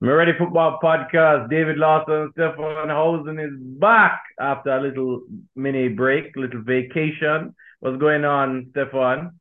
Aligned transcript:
Ready 0.00 0.32
Football 0.38 0.78
Podcast. 0.82 1.50
David 1.50 1.76
Lawson, 1.76 2.30
Stefan 2.32 2.88
Hausen 2.88 3.38
is 3.38 3.52
back 3.60 4.22
after 4.38 4.70
a 4.70 4.80
little 4.80 5.22
mini 5.56 5.88
break, 5.88 6.34
little 6.36 6.62
vacation. 6.62 7.54
What's 7.80 7.98
going 7.98 8.24
on, 8.24 8.68
Stefan? 8.70 9.38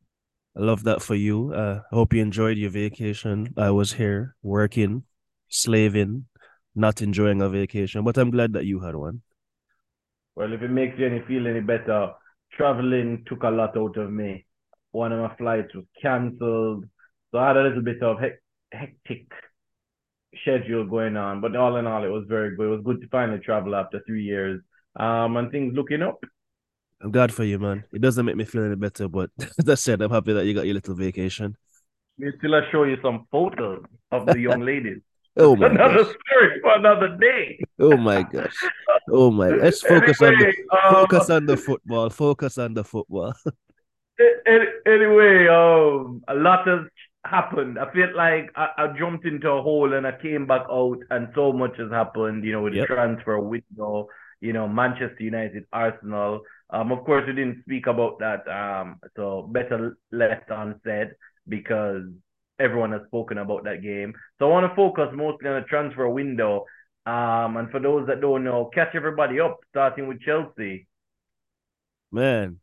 I 0.58 0.62
love 0.62 0.84
that 0.84 1.02
for 1.02 1.16
you. 1.16 1.54
Uh, 1.54 1.82
I 1.92 1.96
hope 1.96 2.14
you 2.14 2.22
enjoyed 2.22 2.58
your 2.58 2.72
vacation. 2.72 3.54
I 3.56 3.72
was 3.72 3.94
here 3.94 4.36
working, 4.42 5.04
slaving, 5.48 6.26
not 6.76 7.02
enjoying 7.02 7.42
a 7.42 7.50
vacation, 7.50 8.04
but 8.04 8.18
I'm 8.18 8.32
glad 8.32 8.54
that 8.54 8.66
you 8.66 8.80
had 8.80 8.96
one. 8.96 9.22
Well, 10.36 10.52
if 10.54 10.62
it 10.62 10.72
makes 10.72 10.98
you 10.98 11.06
any 11.06 11.22
feel 11.28 11.48
any 11.48 11.62
better, 11.62 12.14
traveling 12.52 13.24
took 13.28 13.44
a 13.44 13.50
lot 13.50 13.78
out 13.78 13.98
of 13.98 14.12
me. 14.12 14.46
One 14.92 15.12
of 15.12 15.20
my 15.20 15.36
flights 15.36 15.74
was 15.76 15.86
cancelled, 16.02 16.86
so 17.32 17.40
I 17.40 17.48
had 17.48 17.58
a 17.58 17.64
little 17.64 17.82
bit 17.82 18.02
of 18.02 18.18
hectic 18.72 19.32
schedule 20.42 20.86
going 20.86 21.18
on. 21.18 21.42
But 21.42 21.56
all 21.56 21.76
in 21.78 21.88
all, 21.88 22.04
it 22.04 22.10
was 22.10 22.26
very 22.28 22.56
good. 22.56 22.68
It 22.68 22.76
was 22.76 22.82
good 22.84 23.02
to 23.02 23.08
finally 23.10 23.40
travel 23.40 23.76
after 23.76 24.02
three 24.06 24.24
years. 24.24 24.62
Um, 24.96 25.38
and 25.38 25.52
things 25.52 25.74
looking 25.76 26.02
up. 26.02 26.24
I'm 27.02 27.12
glad 27.12 27.34
for 27.34 27.44
you, 27.44 27.60
man. 27.60 27.86
It 27.94 28.02
doesn't 28.02 28.26
make 28.26 28.36
me 28.36 28.44
feel 28.44 28.64
any 28.64 28.76
better, 28.76 29.08
but 29.08 29.30
as 29.60 29.70
I 29.70 29.76
said, 29.76 30.02
I'm 30.02 30.12
happy 30.12 30.34
that 30.34 30.46
you 30.46 30.54
got 30.54 30.66
your 30.66 30.76
little 30.76 30.96
vacation. 30.96 31.56
Me 32.18 32.32
still 32.38 32.56
I 32.56 32.70
show 32.72 32.84
you 32.84 32.98
some 33.02 33.28
photos 33.32 33.86
of 34.12 34.26
the 34.26 34.40
young 34.40 34.62
ladies. 34.62 35.00
oh 35.38 35.56
my 35.56 35.68
another 35.68 36.04
gosh. 36.04 36.16
story 36.28 36.60
for 36.62 36.76
another 36.76 37.16
day. 37.18 37.60
oh 37.80 37.96
my 37.96 38.24
gosh. 38.24 38.56
Oh 39.10 39.32
my 39.32 39.50
let's 39.50 39.82
focus 39.82 40.22
anyway, 40.22 40.48
on 40.48 40.68
the 40.70 40.88
um, 40.88 40.94
focus 40.94 41.30
on 41.30 41.46
the 41.46 41.56
football. 41.56 42.10
Focus 42.10 42.58
on 42.58 42.74
the 42.74 42.84
football. 42.84 43.34
anyway, 44.86 45.48
um 45.48 46.22
a 46.28 46.36
lot 46.36 46.68
has 46.68 46.82
happened. 47.30 47.78
I 47.80 47.92
felt 47.92 48.16
like 48.16 48.52
I, 48.56 48.70
I, 48.78 48.88
jumped 48.98 49.26
into 49.26 49.50
a 49.50 49.62
hole 49.62 49.94
and 49.94 50.06
I 50.06 50.14
came 50.22 50.48
back 50.48 50.66
out, 50.70 51.00
and 51.10 51.30
so 51.36 51.54
much 51.54 51.78
has 51.78 51.92
happened. 51.92 52.44
You 52.44 52.54
know, 52.54 52.62
with 52.64 52.74
yep. 52.74 52.88
the 52.88 52.96
transfer 52.96 53.40
window. 53.40 54.08
You 54.42 54.54
know, 54.54 54.68
Manchester 54.68 55.24
United, 55.24 55.66
Arsenal. 55.74 56.42
Um, 56.70 56.92
of 56.94 57.04
course, 57.04 57.26
we 57.28 57.34
didn't 57.34 57.62
speak 57.64 57.88
about 57.88 58.20
that. 58.20 58.48
Um, 58.48 59.00
so 59.16 59.50
better 59.52 59.98
left 60.12 60.50
unsaid 60.50 61.10
because 61.48 62.04
everyone 62.60 62.92
has 62.92 63.02
spoken 63.08 63.38
about 63.38 63.64
that 63.64 63.82
game. 63.82 64.14
So 64.38 64.46
I 64.46 64.50
want 64.50 64.72
to 64.72 64.76
focus 64.76 65.10
mostly 65.14 65.50
on 65.50 65.62
the 65.62 65.68
transfer 65.68 66.08
window. 66.08 66.66
Um, 67.06 67.58
and 67.58 67.72
for 67.72 67.80
those 67.80 68.08
that 68.08 68.22
don't 68.22 68.44
know, 68.44 68.70
catch 68.74 68.94
everybody 68.94 69.40
up, 69.40 69.60
starting 69.72 70.08
with 70.08 70.22
Chelsea. 70.22 70.88
Man, 72.12 72.60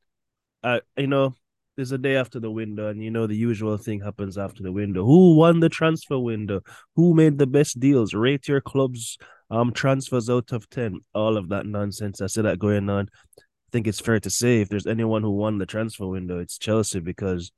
I 0.63 0.81
you 0.97 1.07
know 1.07 1.35
there's 1.77 1.93
a 1.93 1.99
day 1.99 2.17
after 2.17 2.41
the 2.41 2.51
window, 2.51 2.89
and 2.89 3.03
you 3.03 3.11
know 3.11 3.27
the 3.27 3.37
usual 3.37 3.77
thing 3.77 4.01
happens 4.01 4.39
after 4.39 4.63
the 4.63 4.73
window. 4.73 5.05
Who 5.05 5.37
won 5.37 5.61
the 5.61 5.69
transfer 5.69 6.19
window? 6.19 6.63
Who 6.97 7.15
made 7.15 7.39
the 7.39 7.47
best 7.47 7.79
deals? 7.79 8.15
Rate 8.15 8.49
your 8.49 8.61
club's 8.61 9.19
um 9.51 9.73
transfers 9.73 10.29
out 10.29 10.53
of 10.53 10.69
ten. 10.71 11.01
All 11.15 11.37
of 11.37 11.51
that 11.51 11.67
nonsense. 11.67 12.21
I 12.21 12.27
see 12.27 12.43
that 12.43 12.59
going 12.59 12.89
on. 12.89 13.09
I 13.39 13.71
think 13.73 13.87
it's 13.87 14.01
fair 14.01 14.21
to 14.21 14.31
say 14.31 14.61
if 14.61 14.69
there's 14.69 14.87
anyone 14.87 15.23
who 15.23 15.33
won 15.33 15.59
the 15.59 15.67
transfer 15.67 16.07
window, 16.07 16.39
it's 16.39 16.59
Chelsea 16.59 17.01
because 17.01 17.53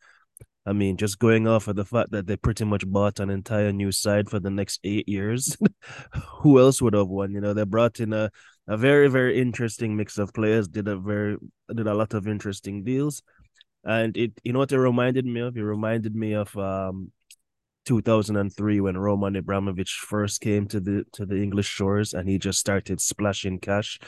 I 0.69 0.75
mean, 0.75 0.99
just 0.99 1.19
going 1.19 1.49
off 1.49 1.67
of 1.67 1.77
the 1.77 1.85
fact 1.87 2.11
that 2.11 2.27
they 2.27 2.37
pretty 2.37 2.67
much 2.67 2.87
bought 2.87 3.21
an 3.21 3.31
entire 3.31 3.73
new 3.73 3.91
side 3.91 4.29
for 4.29 4.39
the 4.39 4.51
next 4.51 4.81
eight 4.85 5.09
years, 5.09 5.57
who 6.43 6.59
else 6.59 6.83
would 6.83 6.93
have 6.93 7.09
won? 7.09 7.33
You 7.33 7.41
know, 7.41 7.55
they 7.55 7.65
brought 7.65 8.01
in 8.01 8.13
a, 8.13 8.31
a 8.67 8.77
very, 8.77 9.09
very 9.09 9.41
interesting 9.41 9.97
mix 9.97 10.19
of 10.19 10.35
players, 10.35 10.69
did 10.69 10.87
a 10.87 10.97
very 10.97 11.39
did 11.75 11.87
a 11.87 11.95
lot 11.95 12.13
of 12.13 12.29
interesting 12.29 12.85
deals. 12.85 13.23
And 13.89 14.15
it, 14.19 14.33
you 14.45 14.53
know 14.53 14.59
what 14.59 14.71
it 14.71 14.79
reminded 14.79 15.25
me 15.25 15.41
of? 15.41 15.57
It 15.57 15.63
reminded 15.63 16.15
me 16.15 16.35
of 16.35 16.55
um, 16.59 17.11
2003 17.87 18.81
when 18.83 18.99
Roman 18.99 19.35
Abramovich 19.35 19.93
first 19.93 20.43
came 20.43 20.69
to 20.69 20.79
the 20.79 21.07
to 21.13 21.25
the 21.25 21.43
English 21.43 21.69
shores 21.69 22.13
and 22.13 22.29
he 22.29 22.39
just 22.39 22.59
started 22.59 23.01
splashing 23.01 23.59
cash. 23.59 23.99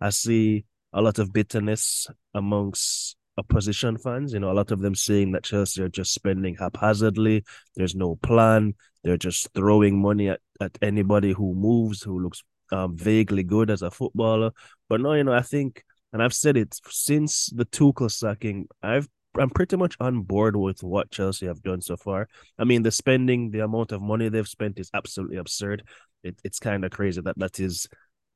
I 0.00 0.10
see 0.10 0.66
a 0.92 1.02
lot 1.02 1.18
of 1.18 1.32
bitterness 1.32 2.06
amongst 2.32 3.16
opposition 3.36 3.98
fans. 3.98 4.32
You 4.32 4.38
know, 4.38 4.52
a 4.52 4.54
lot 4.54 4.70
of 4.70 4.80
them 4.80 4.94
saying 4.94 5.32
that 5.32 5.42
Chelsea 5.42 5.82
are 5.82 5.88
just 5.88 6.14
spending 6.14 6.54
haphazardly. 6.54 7.42
There's 7.74 7.96
no 7.96 8.14
plan. 8.14 8.74
They're 9.02 9.16
just 9.16 9.48
throwing 9.52 10.00
money 10.00 10.28
at, 10.28 10.40
at 10.60 10.78
anybody 10.80 11.32
who 11.32 11.54
moves, 11.54 12.04
who 12.04 12.20
looks 12.20 12.44
um, 12.70 12.96
vaguely 12.96 13.42
good 13.42 13.68
as 13.68 13.82
a 13.82 13.90
footballer. 13.90 14.52
But 14.88 15.00
no, 15.00 15.14
you 15.14 15.24
know, 15.24 15.32
I 15.32 15.42
think 15.42 15.82
and 16.12 16.22
I've 16.22 16.32
said 16.32 16.56
it 16.56 16.78
since 16.88 17.46
the 17.46 17.64
Tuchel 17.64 18.08
sacking. 18.08 18.68
I've 18.80 19.08
I'm 19.38 19.50
pretty 19.50 19.76
much 19.76 19.96
on 20.00 20.22
board 20.22 20.56
with 20.56 20.82
what 20.82 21.10
Chelsea 21.10 21.46
have 21.46 21.62
done 21.62 21.80
so 21.80 21.96
far. 21.96 22.28
I 22.58 22.64
mean, 22.64 22.82
the 22.82 22.90
spending, 22.90 23.50
the 23.50 23.60
amount 23.60 23.92
of 23.92 24.02
money 24.02 24.28
they've 24.28 24.48
spent 24.48 24.78
is 24.78 24.90
absolutely 24.94 25.36
absurd. 25.36 25.84
It, 26.22 26.40
it's 26.44 26.58
kind 26.58 26.84
of 26.84 26.90
crazy 26.90 27.20
that 27.20 27.38
that 27.38 27.60
is 27.60 27.86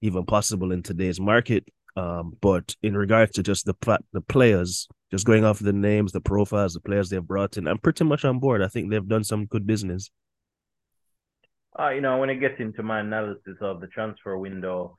even 0.01 0.25
possible 0.25 0.73
in 0.73 0.83
today's 0.83 1.21
market. 1.21 1.65
Um, 1.97 2.37
but 2.41 2.77
in 2.83 2.97
regards 2.97 3.33
to 3.33 3.43
just 3.43 3.65
the 3.65 3.75
the 4.13 4.21
players, 4.21 4.87
just 5.11 5.27
going 5.27 5.45
off 5.45 5.59
the 5.59 5.73
names, 5.73 6.13
the 6.13 6.21
profiles, 6.21 6.75
the 6.75 6.81
players 6.81 7.09
they've 7.09 7.23
brought 7.23 7.57
in, 7.57 7.67
I'm 7.67 7.79
pretty 7.79 8.05
much 8.05 8.25
on 8.25 8.39
board. 8.39 8.63
I 8.63 8.69
think 8.69 8.91
they've 8.91 9.09
done 9.09 9.25
some 9.25 9.47
good 9.47 9.67
business. 9.67 10.11
Uh, 11.79 11.91
you 11.91 12.01
know, 12.01 12.19
when 12.19 12.31
I 12.31 12.35
get 12.35 12.61
into 12.61 12.83
my 12.83 13.01
analysis 13.01 13.57
of 13.61 13.81
the 13.81 13.87
transfer 13.89 14.37
window, 14.37 14.99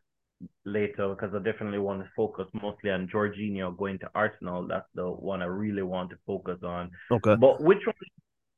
later 0.66 1.10
because 1.10 1.34
I 1.36 1.40
definitely 1.40 1.80
want 1.80 2.04
to 2.04 2.10
focus 2.16 2.48
mostly 2.54 2.92
on 2.92 3.08
Jorginho 3.08 3.76
going 3.78 4.00
to 4.00 4.10
Arsenal. 4.16 4.68
That's 4.68 4.88
the 4.96 5.10
one 5.10 5.42
I 5.42 5.46
really 5.46 5.84
want 5.84 6.10
to 6.12 6.18
focus 6.26 6.60
on. 6.64 6.92
Okay. 7.12 7.36
But 7.36 7.62
which 7.62 7.86
one 7.86 7.96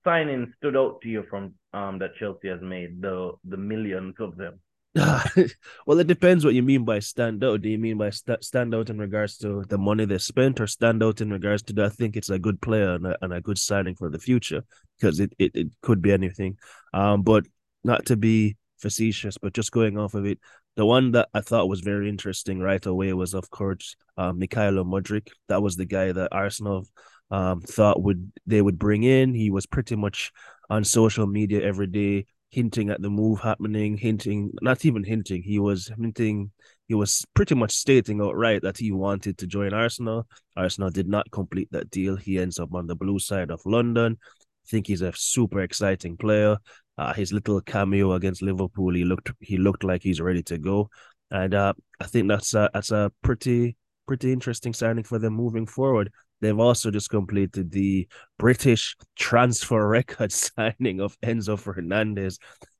signing 0.03 0.53
stood 0.57 0.75
out 0.75 1.01
to 1.01 1.09
you 1.09 1.23
from 1.29 1.53
um 1.73 1.99
that 1.99 2.15
Chelsea 2.19 2.49
has 2.49 2.61
made? 2.61 3.01
The 3.01 3.33
the 3.45 3.57
millions 3.57 4.15
of 4.19 4.37
them. 4.37 4.59
well, 5.85 5.99
it 5.99 6.07
depends 6.07 6.43
what 6.43 6.53
you 6.53 6.61
mean 6.61 6.83
by 6.83 6.99
stand 6.99 7.41
out. 7.45 7.61
Do 7.61 7.69
you 7.69 7.77
mean 7.77 7.97
by 7.97 8.09
st- 8.09 8.43
stand 8.43 8.75
out 8.75 8.89
in 8.89 8.99
regards 8.99 9.37
to 9.37 9.63
the 9.69 9.77
money 9.77 10.03
they 10.03 10.17
spent, 10.17 10.59
or 10.59 10.67
stand 10.67 11.01
out 11.01 11.21
in 11.21 11.31
regards 11.31 11.63
to 11.63 11.83
I 11.83 11.87
think 11.87 12.17
it's 12.17 12.29
a 12.29 12.37
good 12.37 12.61
player 12.61 12.95
and 12.95 13.07
a, 13.07 13.17
and 13.21 13.33
a 13.33 13.39
good 13.39 13.57
signing 13.57 13.95
for 13.95 14.09
the 14.09 14.19
future? 14.19 14.63
Because 14.99 15.21
it, 15.21 15.33
it, 15.39 15.51
it 15.55 15.67
could 15.81 16.01
be 16.01 16.11
anything. 16.11 16.57
Um, 16.93 17.21
but 17.21 17.45
not 17.85 18.05
to 18.07 18.17
be 18.17 18.57
facetious, 18.81 19.37
but 19.37 19.53
just 19.53 19.71
going 19.71 19.97
off 19.97 20.13
of 20.13 20.25
it, 20.25 20.39
the 20.75 20.85
one 20.85 21.11
that 21.11 21.29
I 21.33 21.41
thought 21.41 21.69
was 21.69 21.81
very 21.81 22.09
interesting 22.09 22.59
right 22.59 22.85
away 22.85 23.13
was, 23.13 23.33
of 23.33 23.49
course, 23.49 23.95
uh, 24.17 24.31
Mykhailo 24.31 24.85
Mudryk. 24.85 25.27
That 25.47 25.61
was 25.61 25.75
the 25.75 25.85
guy 25.85 26.11
that 26.11 26.29
Arsenal 26.31 26.87
um, 27.29 27.61
thought 27.61 28.01
would 28.01 28.31
they 28.45 28.61
would 28.61 28.79
bring 28.79 29.03
in. 29.03 29.33
He 29.33 29.49
was 29.49 29.65
pretty 29.65 29.95
much 29.95 30.31
on 30.69 30.83
social 30.83 31.27
media 31.27 31.61
every 31.61 31.87
day, 31.87 32.25
hinting 32.49 32.89
at 32.89 33.01
the 33.01 33.09
move 33.09 33.39
happening, 33.39 33.97
hinting, 33.97 34.51
not 34.61 34.85
even 34.85 35.03
hinting, 35.03 35.41
he 35.41 35.59
was 35.59 35.91
hinting, 35.97 36.51
he 36.87 36.93
was 36.93 37.25
pretty 37.33 37.55
much 37.55 37.71
stating 37.71 38.21
outright 38.21 38.61
that 38.61 38.77
he 38.77 38.91
wanted 38.91 39.37
to 39.37 39.47
join 39.47 39.73
Arsenal. 39.73 40.27
Arsenal 40.57 40.89
did 40.89 41.07
not 41.07 41.31
complete 41.31 41.69
that 41.71 41.89
deal. 41.89 42.17
He 42.17 42.37
ends 42.37 42.59
up 42.59 42.73
on 42.73 42.87
the 42.87 42.95
blue 42.95 43.19
side 43.19 43.49
of 43.49 43.61
London. 43.65 44.17
I 44.21 44.67
think 44.69 44.87
he's 44.87 45.01
a 45.01 45.13
super 45.15 45.61
exciting 45.61 46.17
player. 46.17 46.57
Uh, 47.01 47.13
his 47.13 47.33
little 47.33 47.59
cameo 47.61 48.13
against 48.13 48.43
Liverpool, 48.43 48.93
he 48.93 49.03
looked 49.03 49.31
he 49.39 49.57
looked 49.57 49.83
like 49.83 50.03
he's 50.03 50.21
ready 50.21 50.43
to 50.43 50.59
go, 50.59 50.87
and 51.31 51.55
uh, 51.55 51.73
I 51.99 52.05
think 52.05 52.27
that's 52.27 52.53
a, 52.53 52.69
that's 52.75 52.91
a 52.91 53.11
pretty 53.23 53.75
pretty 54.05 54.31
interesting 54.31 54.71
signing 54.71 55.03
for 55.03 55.17
them 55.17 55.33
moving 55.33 55.65
forward. 55.65 56.11
They've 56.41 56.59
also 56.59 56.91
just 56.91 57.09
completed 57.09 57.71
the 57.71 58.07
British 58.37 58.95
transfer 59.15 59.87
record 59.97 60.31
signing 60.31 61.01
of 61.01 61.19
Enzo 61.21 61.57
Fernandez, 61.57 62.37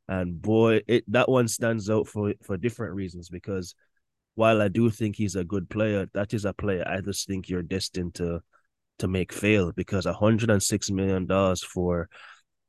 and 0.08 0.40
boy, 0.40 0.82
it 0.88 1.04
that 1.08 1.28
one 1.28 1.48
stands 1.48 1.90
out 1.90 2.08
for 2.08 2.36
for 2.44 2.58
different 2.58 2.94
reasons 2.94 3.28
because 3.28 3.74
while 4.36 4.62
I 4.62 4.68
do 4.68 4.92
think 4.92 5.16
he's 5.16 5.36
a 5.36 5.44
good 5.44 5.68
player, 5.68 6.08
that 6.14 6.32
is 6.36 6.46
a 6.46 6.54
player 6.54 6.84
I 6.88 7.02
just 7.02 7.28
think 7.28 7.50
you're 7.50 7.64
destined 7.64 8.14
to 8.16 8.44
to 9.00 9.08
make 9.08 9.34
fail 9.34 9.72
because 9.72 10.06
106 10.06 10.92
million 10.92 11.26
dollars 11.26 11.64
for 11.64 12.08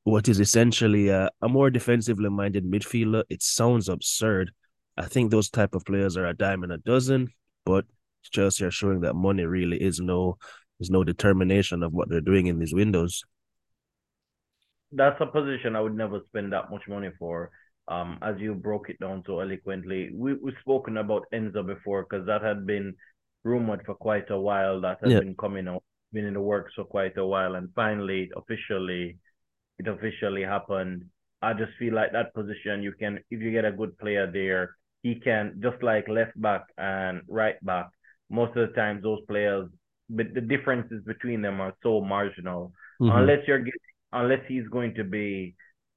what 0.04 0.28
is 0.28 0.40
essentially 0.40 1.08
a, 1.08 1.30
a 1.40 1.48
more 1.48 1.70
defensively 1.70 2.28
minded 2.28 2.64
midfielder. 2.64 3.22
It 3.30 3.42
sounds 3.42 3.88
absurd. 3.88 4.50
I 4.96 5.06
think 5.06 5.30
those 5.30 5.48
type 5.48 5.74
of 5.74 5.84
players 5.84 6.16
are 6.16 6.26
a 6.26 6.34
dime 6.34 6.64
and 6.64 6.72
a 6.72 6.78
dozen, 6.78 7.28
but 7.64 7.84
Chelsea 8.30 8.64
are 8.64 8.70
showing 8.70 9.00
that 9.00 9.14
money 9.14 9.44
really 9.44 9.82
is 9.82 10.00
no 10.00 10.38
is 10.80 10.90
no 10.90 11.04
determination 11.04 11.82
of 11.82 11.92
what 11.92 12.08
they're 12.08 12.20
doing 12.20 12.46
in 12.46 12.58
these 12.58 12.74
windows. 12.74 13.22
That's 14.90 15.20
a 15.20 15.26
position 15.26 15.76
I 15.76 15.80
would 15.80 15.96
never 15.96 16.20
spend 16.28 16.52
that 16.52 16.70
much 16.70 16.82
money 16.88 17.10
for. 17.18 17.50
Um, 17.88 18.18
as 18.22 18.36
you 18.38 18.54
broke 18.54 18.90
it 18.90 19.00
down 19.00 19.22
so 19.26 19.40
eloquently, 19.40 20.10
we 20.14 20.34
we've 20.34 20.54
spoken 20.60 20.98
about 20.98 21.26
Enzo 21.32 21.66
before 21.66 22.06
because 22.08 22.26
that 22.26 22.42
had 22.42 22.66
been 22.66 22.94
rumored 23.44 23.82
for 23.86 23.94
quite 23.94 24.30
a 24.30 24.38
while. 24.38 24.80
That 24.80 24.98
had 25.02 25.10
yeah. 25.10 25.20
been 25.20 25.36
coming 25.36 25.68
out, 25.68 25.82
been 26.12 26.26
in 26.26 26.34
the 26.34 26.40
works 26.40 26.74
for 26.74 26.84
quite 26.84 27.16
a 27.16 27.26
while, 27.26 27.54
and 27.54 27.70
finally, 27.74 28.30
officially, 28.36 29.18
it 29.82 29.88
officially 29.88 30.42
happened. 30.42 31.04
I 31.40 31.54
just 31.54 31.72
feel 31.78 31.94
like 31.94 32.12
that 32.12 32.34
position 32.34 32.82
you 32.82 32.92
can 32.92 33.18
if 33.30 33.40
you 33.40 33.50
get 33.50 33.64
a 33.64 33.72
good 33.72 33.98
player 33.98 34.30
there, 34.30 34.76
he 35.02 35.16
can 35.16 35.60
just 35.62 35.82
like 35.82 36.08
left 36.08 36.40
back 36.40 36.62
and 36.78 37.22
right 37.28 37.62
back. 37.64 37.88
Most 38.30 38.56
of 38.56 38.68
the 38.68 38.74
times 38.74 39.02
those 39.02 39.20
players 39.28 39.68
but 40.08 40.34
the 40.34 40.40
differences 40.40 41.02
between 41.04 41.42
them 41.42 41.60
are 41.60 41.74
so 41.82 42.00
marginal. 42.00 42.72
Mm-hmm. 43.00 43.16
Unless 43.16 43.48
you're 43.48 43.58
getting 43.58 43.72
unless 44.12 44.40
he's 44.46 44.68
going 44.68 44.94
to 44.94 45.04
be 45.04 45.54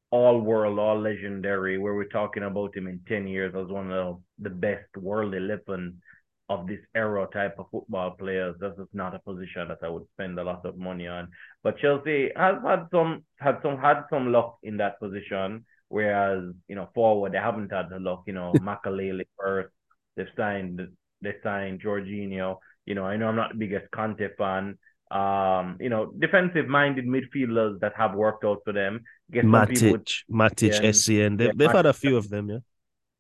all 0.10 0.40
world, 0.40 0.80
all 0.80 1.00
legendary, 1.00 1.78
where 1.78 1.94
we're 1.94 2.06
talking 2.06 2.44
about 2.44 2.76
him 2.76 2.88
in 2.88 3.02
10 3.08 3.28
years 3.28 3.54
as 3.56 3.68
one 3.68 3.92
of 3.92 4.22
the 4.40 4.50
best 4.50 4.88
world 4.98 5.36
11 5.36 6.02
of 6.50 6.68
this 6.68 6.80
era 6.94 7.27
type 7.33 7.56
of 7.57 7.68
football 7.71 8.12
players. 8.12 8.56
This 8.59 8.74
is 8.77 8.88
not 8.94 9.15
a 9.15 9.19
position 9.19 9.68
that 9.68 9.80
I 9.81 9.89
would 9.89 10.06
spend 10.13 10.38
a 10.39 10.44
lot 10.44 10.65
of 10.65 10.77
money 10.77 11.07
on. 11.07 11.30
But 11.63 11.80
Chelsea 11.80 12.31
has 12.36 12.56
had 12.63 12.88
some 12.92 13.24
had 13.39 13.59
some 13.63 13.77
had 13.77 14.03
some 14.09 14.31
luck 14.31 14.57
in 14.63 14.77
that 14.77 15.00
position, 15.00 15.65
whereas 15.89 16.44
you 16.68 16.75
know 16.75 16.89
forward 16.94 17.33
they 17.33 17.38
haven't 17.38 17.71
had 17.71 17.89
the 17.89 18.00
luck. 18.00 18.24
You 18.27 18.33
know, 18.33 18.53
Makelele 18.59 19.25
first, 19.39 19.74
they've 20.15 20.27
signed 20.38 20.81
they 21.21 21.36
signed 21.44 21.81
Jorginho. 21.81 22.57
You 22.86 22.95
know, 22.95 23.06
I 23.06 23.18
know 23.18 23.27
I'm 23.27 23.36
not 23.36 23.53
the 23.53 23.57
biggest 23.57 23.89
Conte 23.92 24.27
fan. 24.38 24.77
Um, 25.12 25.77
you 25.80 25.89
know, 25.89 26.12
defensive 26.18 26.68
minded 26.68 27.06
midfielders 27.06 27.80
that 27.80 27.94
have 27.95 28.15
worked 28.15 28.44
out 28.44 28.62
for 28.63 28.74
them. 28.74 29.03
Get 29.31 29.45
Matic, 29.45 30.24
Matic, 30.31 30.74
yeah, 30.74 30.89
Essien. 30.89 31.38
They've, 31.38 31.47
yeah, 31.47 31.53
they've 31.56 31.71
had 31.71 31.86
a 31.86 31.94
few 31.94 32.18
of 32.18 32.30
them, 32.30 32.50
yeah. 32.50 32.57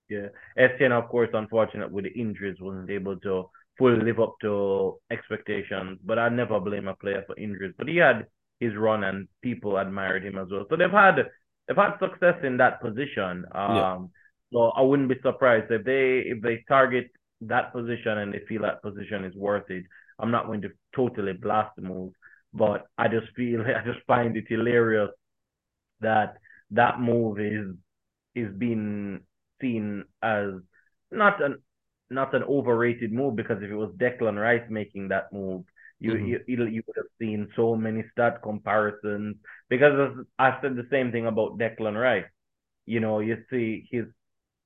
Yeah, 0.09 0.27
Essien, 0.57 0.91
of 0.91 1.09
course, 1.09 1.29
unfortunate 1.33 1.91
with 1.91 2.05
the 2.05 2.11
injuries, 2.11 2.57
wasn't 2.59 2.89
able 2.89 3.17
to 3.21 3.49
fully 3.77 4.01
live 4.03 4.19
up 4.19 4.35
to 4.41 4.97
expectations. 5.11 5.99
But 6.03 6.19
I 6.19 6.29
never 6.29 6.59
blame 6.59 6.87
a 6.87 6.95
player 6.95 7.23
for 7.25 7.37
injuries. 7.37 7.73
But 7.77 7.87
he 7.87 7.97
had 7.97 8.27
his 8.59 8.75
run, 8.75 9.03
and 9.03 9.27
people 9.41 9.77
admired 9.77 10.23
him 10.23 10.37
as 10.37 10.47
well. 10.51 10.65
So 10.69 10.75
they've 10.75 10.91
had 10.91 11.15
they've 11.67 11.77
had 11.77 11.97
success 11.99 12.35
in 12.43 12.57
that 12.57 12.81
position. 12.81 13.45
Um, 13.53 13.75
yeah. 13.75 13.97
so 14.53 14.59
I 14.75 14.81
wouldn't 14.81 15.09
be 15.09 15.19
surprised 15.23 15.71
if 15.71 15.83
they 15.83 16.23
if 16.25 16.41
they 16.41 16.63
target 16.67 17.07
that 17.41 17.73
position 17.73 18.17
and 18.17 18.33
they 18.33 18.41
feel 18.47 18.61
that 18.61 18.81
position 18.81 19.25
is 19.25 19.35
worth 19.35 19.69
it. 19.69 19.85
I'm 20.19 20.31
not 20.31 20.45
going 20.47 20.61
to 20.61 20.69
totally 20.95 21.33
blast 21.33 21.75
the 21.75 21.81
move, 21.81 22.13
but 22.53 22.85
I 22.97 23.07
just 23.07 23.27
feel 23.35 23.61
I 23.65 23.83
just 23.85 24.05
find 24.05 24.37
it 24.37 24.45
hilarious 24.47 25.09
that 26.01 26.37
that 26.71 26.99
move 26.99 27.39
is 27.39 27.75
is 28.35 28.53
being 28.57 29.21
seen 29.61 30.03
as 30.21 30.51
not 31.11 31.41
an 31.43 31.57
not 32.09 32.35
an 32.35 32.43
overrated 32.43 33.11
move 33.11 33.35
because 33.35 33.57
if 33.61 33.69
it 33.69 33.75
was 33.75 33.91
Declan 33.97 34.39
Rice 34.39 34.67
making 34.69 35.09
that 35.09 35.31
move, 35.33 35.63
you 35.99 36.13
mm-hmm. 36.13 36.25
you, 36.47 36.65
you 36.65 36.83
would 36.85 36.97
have 36.97 37.05
seen 37.19 37.47
so 37.55 37.75
many 37.75 38.03
stat 38.11 38.41
comparisons 38.43 39.37
because 39.69 40.15
I 40.37 40.57
said 40.61 40.75
the 40.75 40.87
same 40.91 41.11
thing 41.11 41.25
about 41.25 41.57
Declan 41.57 41.99
Rice. 41.99 42.25
You 42.85 42.99
know, 42.99 43.19
you 43.19 43.37
see 43.49 43.87
his 43.91 44.05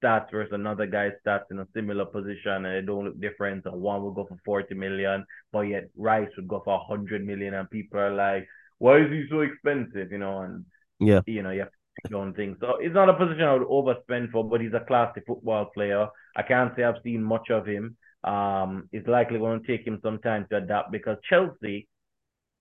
stats 0.04 0.32
versus 0.32 0.54
another 0.54 0.86
guy's 0.86 1.12
stats 1.26 1.52
in 1.52 1.60
a 1.60 1.68
similar 1.74 2.06
position 2.06 2.66
and 2.66 2.66
they 2.66 2.86
don't 2.86 3.06
look 3.06 3.20
different. 3.20 3.66
And 3.66 3.82
one 3.82 4.04
would 4.04 4.16
go 4.16 4.26
for 4.26 4.38
40 4.46 4.76
million, 4.76 5.26
but 5.52 5.62
yet 5.62 5.90
Rice 5.98 6.30
would 6.36 6.48
go 6.48 6.62
for 6.64 6.78
100 6.78 7.26
million. 7.26 7.54
And 7.54 7.70
people 7.70 8.00
are 8.00 8.14
like, 8.14 8.48
why 8.78 9.00
is 9.00 9.12
he 9.12 9.26
so 9.30 9.42
expensive? 9.42 10.12
You 10.12 10.18
know, 10.18 10.40
and 10.40 10.66
yeah, 11.00 11.22
you 11.26 11.44
know, 11.44 11.52
you 11.52 11.62
have 11.62 11.70
own 12.14 12.34
thing. 12.34 12.56
So 12.60 12.78
it's 12.80 12.96
not 12.96 13.10
a 13.10 13.14
position 13.14 13.44
I 13.44 13.54
would 13.54 13.68
overspend 13.68 14.32
for, 14.32 14.44
but 14.44 14.62
he's 14.62 14.74
a 14.74 14.82
classy 14.82 15.22
football 15.26 15.66
player. 15.66 16.08
I 16.36 16.42
can't 16.44 16.74
say 16.76 16.84
I've 16.84 17.02
seen 17.04 17.24
much 17.24 17.50
of 17.50 17.66
him. 17.66 17.98
Um, 18.24 18.90
it's 18.92 19.08
likely 19.08 19.40
going 19.40 19.62
to 19.62 19.68
take 19.68 19.86
him 19.86 20.00
some 20.04 20.20
time 20.20 20.48
to 20.50 20.58
adapt 20.58 20.92
because 20.92 21.18
Chelsea 21.30 21.88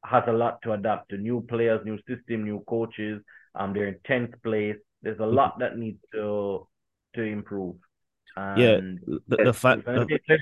has 0.05 0.23
a 0.29 0.33
lot 0.33 0.63
to 0.63 0.73
adapt 0.73 1.11
to 1.11 1.17
new 1.17 1.41
players, 1.49 1.85
new 1.85 1.99
system, 2.09 2.45
new 2.45 2.63
coaches. 2.69 3.21
Um, 3.55 3.73
they're 3.73 3.89
in 3.89 3.99
tenth 4.07 4.41
place. 4.43 4.77
There's 5.03 5.19
a 5.19 5.23
mm-hmm. 5.23 5.35
lot 5.35 5.59
that 5.59 5.77
needs 5.77 5.99
to 6.15 6.67
to 7.15 7.23
improve. 7.23 7.77
And 8.37 8.61
yeah, 8.61 9.17
the, 9.27 9.45
the 9.45 9.53
fact 9.53 9.83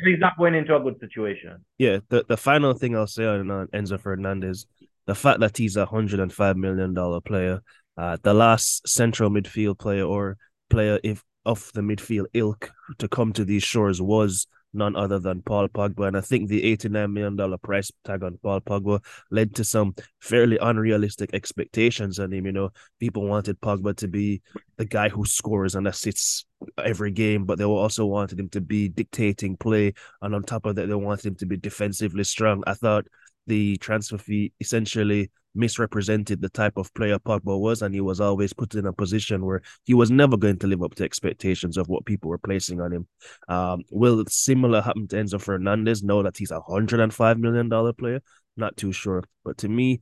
he's 0.05 0.19
not 0.19 0.37
going 0.37 0.55
into 0.55 0.77
a 0.77 0.81
good 0.81 1.01
situation. 1.01 1.65
Yeah, 1.79 1.99
the, 2.09 2.25
the 2.29 2.37
final 2.37 2.75
thing 2.75 2.95
I'll 2.95 3.07
say 3.07 3.25
on, 3.25 3.51
on 3.51 3.69
Enzo 3.69 3.99
Fernandez, 3.99 4.67
the 5.07 5.15
fact 5.15 5.41
that 5.41 5.57
he's 5.57 5.77
a 5.77 5.87
hundred 5.87 6.21
and 6.21 6.33
five 6.33 6.57
million 6.57 6.93
dollar 6.93 7.21
player 7.21 7.61
uh, 7.97 8.17
the 8.23 8.35
last 8.35 8.87
central 8.89 9.31
midfield 9.31 9.79
player 9.79 10.05
or 10.05 10.37
player 10.69 10.99
if 11.03 11.23
of 11.45 11.71
the 11.75 11.81
midfield 11.81 12.27
ilk 12.35 12.71
to 12.99 13.09
come 13.09 13.33
to 13.33 13.45
these 13.45 13.63
shores 13.63 14.03
was 14.03 14.47
none 14.75 14.95
other 14.95 15.19
than 15.19 15.43
Paul 15.43 15.69
Pogba. 15.69 16.09
And 16.09 16.17
I 16.17 16.21
think 16.21 16.49
the 16.49 16.77
$89 16.77 17.13
million 17.13 17.59
price 17.63 17.91
tag 18.05 18.23
on 18.23 18.39
Paul 18.43 18.61
Pogba 18.61 19.03
led 19.31 19.55
to 19.55 19.65
some 19.65 19.95
fairly 20.21 20.59
unrealistic 20.59 21.31
expectations 21.33 22.19
on 22.19 22.33
him. 22.33 22.47
You 22.47 22.53
know, 22.53 22.71
people 23.01 23.27
wanted 23.27 23.61
Pogba 23.61 23.97
to 23.97 24.09
be 24.09 24.43
the 24.77 24.85
guy 24.85 25.09
who 25.09 25.25
scores 25.25 25.75
and 25.75 25.89
assists 25.89 26.45
every 26.85 27.11
game, 27.11 27.45
but 27.45 27.59
they 27.59 27.65
also 27.65 28.05
wanted 28.07 28.39
him 28.39 28.49
to 28.51 28.61
be 28.61 28.89
dictating 28.89 29.57
play. 29.57 29.95
And 30.21 30.35
on 30.35 30.43
top 30.43 30.67
of 30.67 30.77
that, 30.77 30.89
they 30.89 30.95
wanted 30.95 31.27
him 31.27 31.35
to 31.37 31.47
be 31.47 31.57
defensively 31.57 32.25
strong. 32.25 32.63
I 32.67 32.75
thought 32.75 33.07
the 33.47 33.77
transfer 33.77 34.19
fee 34.19 34.53
essentially 34.61 35.31
misrepresented 35.55 36.41
the 36.41 36.49
type 36.51 36.77
of 36.77 36.93
player 36.95 37.19
Pogba 37.19 37.59
was, 37.59 37.83
and 37.83 37.95
he 37.95 38.01
was 38.01 38.21
always 38.21 38.53
put 38.53 38.75
in 38.75 38.87
a 38.87 38.93
position 38.93 39.45
where 39.45 39.63
he 39.85 39.95
was 39.95 40.11
never 40.11 40.37
going 40.37 40.59
to 40.59 40.67
live 40.67 40.83
up 40.83 40.95
to 40.97 41.05
expectations 41.05 41.77
of 41.77 41.89
what 41.89 42.05
people 42.05 42.31
were 42.31 42.39
placing 42.39 42.81
on 42.81 42.93
him. 42.93 43.09
Um, 43.49 43.83
will 43.91 44.23
similar 44.29 44.83
happen 44.83 45.09
to 45.09 45.17
Enzo 45.17 45.41
Fernandez? 45.41 46.03
Know 46.03 46.23
that 46.23 46.37
he's 46.37 46.51
a 46.51 46.61
hundred 46.61 47.01
and 47.01 47.13
five 47.13 47.39
million 47.39 47.69
dollar 47.69 47.93
player. 47.93 48.21
Not 48.57 48.77
too 48.77 48.93
sure, 48.93 49.25
but 49.45 49.59
to 49.59 49.69
me, 49.69 50.01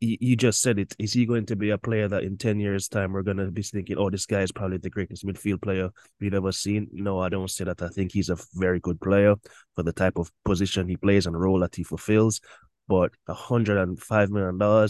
you 0.00 0.36
just 0.36 0.60
said 0.60 0.78
it. 0.78 0.94
Is 0.98 1.14
he 1.14 1.24
going 1.24 1.46
to 1.46 1.56
be 1.56 1.70
a 1.70 1.78
player 1.78 2.06
that 2.08 2.22
in 2.22 2.36
10 2.36 2.60
years' 2.60 2.88
time 2.88 3.12
we're 3.12 3.22
going 3.22 3.38
to 3.38 3.50
be 3.50 3.62
thinking, 3.62 3.96
oh, 3.96 4.10
this 4.10 4.26
guy 4.26 4.42
is 4.42 4.52
probably 4.52 4.76
the 4.76 4.90
greatest 4.90 5.24
midfield 5.24 5.62
player 5.62 5.88
we've 6.20 6.34
ever 6.34 6.52
seen? 6.52 6.88
No, 6.92 7.18
I 7.18 7.30
don't 7.30 7.50
say 7.50 7.64
that. 7.64 7.80
I 7.80 7.88
think 7.88 8.12
he's 8.12 8.28
a 8.28 8.36
very 8.54 8.78
good 8.78 9.00
player 9.00 9.36
for 9.74 9.82
the 9.82 9.92
type 9.92 10.18
of 10.18 10.30
position 10.44 10.86
he 10.86 10.98
plays 10.98 11.26
and 11.26 11.38
role 11.38 11.60
that 11.60 11.74
he 11.74 11.82
fulfills 11.82 12.40
but 12.88 13.12
$105 13.28 14.28
million, 14.30 14.88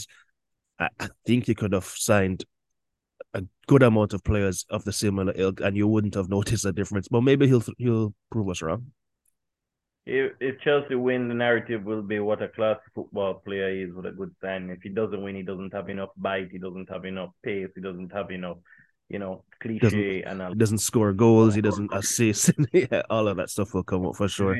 I, 0.78 0.88
I 1.00 1.08
think 1.26 1.48
you 1.48 1.54
could 1.54 1.72
have 1.72 1.84
signed 1.84 2.44
a 3.34 3.44
good 3.66 3.82
amount 3.82 4.12
of 4.12 4.24
players 4.24 4.64
of 4.70 4.84
the 4.84 4.92
similar 4.92 5.32
ilk 5.36 5.60
and 5.60 5.76
you 5.76 5.86
wouldn't 5.86 6.14
have 6.14 6.28
noticed 6.38 6.64
a 6.64 6.72
difference. 6.72 7.08
But 7.08 7.22
maybe 7.22 7.46
he'll 7.46 7.64
he'll 7.78 8.14
prove 8.30 8.48
us 8.48 8.62
wrong. 8.62 8.92
If, 10.06 10.32
if 10.38 10.60
Chelsea 10.60 10.94
win, 10.94 11.26
the 11.26 11.34
narrative 11.34 11.82
will 11.82 12.02
be 12.02 12.20
what 12.20 12.40
a 12.40 12.46
class 12.46 12.76
football 12.94 13.34
player 13.44 13.68
is 13.68 13.92
with 13.92 14.06
a 14.06 14.12
good 14.12 14.32
sign. 14.40 14.70
If 14.70 14.82
he 14.82 14.88
doesn't 14.88 15.20
win, 15.20 15.34
he 15.34 15.42
doesn't 15.42 15.74
have 15.74 15.88
enough 15.88 16.10
bite, 16.16 16.50
he 16.52 16.58
doesn't 16.58 16.88
have 16.90 17.04
enough 17.04 17.30
pace, 17.42 17.70
he 17.74 17.80
doesn't 17.80 18.12
have 18.12 18.30
enough, 18.30 18.58
you 19.08 19.18
know, 19.18 19.42
cliche 19.60 20.22
and 20.22 20.40
he 20.42 20.54
doesn't 20.54 20.78
score 20.78 21.12
goals, 21.12 21.56
he 21.56 21.60
doesn't 21.60 21.92
assist. 21.92 22.52
yeah, 22.72 23.02
all 23.10 23.26
of 23.26 23.36
that 23.38 23.50
stuff 23.50 23.74
will 23.74 23.82
come 23.82 24.06
up 24.06 24.14
for 24.14 24.28
sure. 24.28 24.56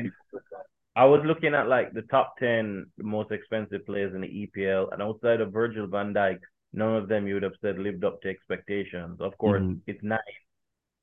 I 0.97 1.05
was 1.05 1.21
looking 1.23 1.53
at 1.53 1.67
like 1.67 1.93
the 1.93 2.01
top 2.01 2.37
10 2.39 2.87
most 2.97 3.31
expensive 3.31 3.85
players 3.85 4.15
in 4.15 4.21
the 4.21 4.49
EPL, 4.49 4.91
and 4.91 4.99
outside 4.99 5.41
of 5.41 5.53
Virgil 5.53 5.85
van 5.85 6.11
Dijk, 6.11 6.39
none 6.73 6.95
of 6.95 7.07
them 7.07 7.27
you 7.27 7.35
would 7.35 7.43
have 7.43 7.61
said 7.61 7.77
lived 7.77 8.03
up 8.03 8.19
to 8.21 8.29
expectations. 8.29 9.21
Of 9.21 9.37
course, 9.37 9.61
mm-hmm. 9.61 9.77
it's 9.85 10.01
nice 10.01 10.39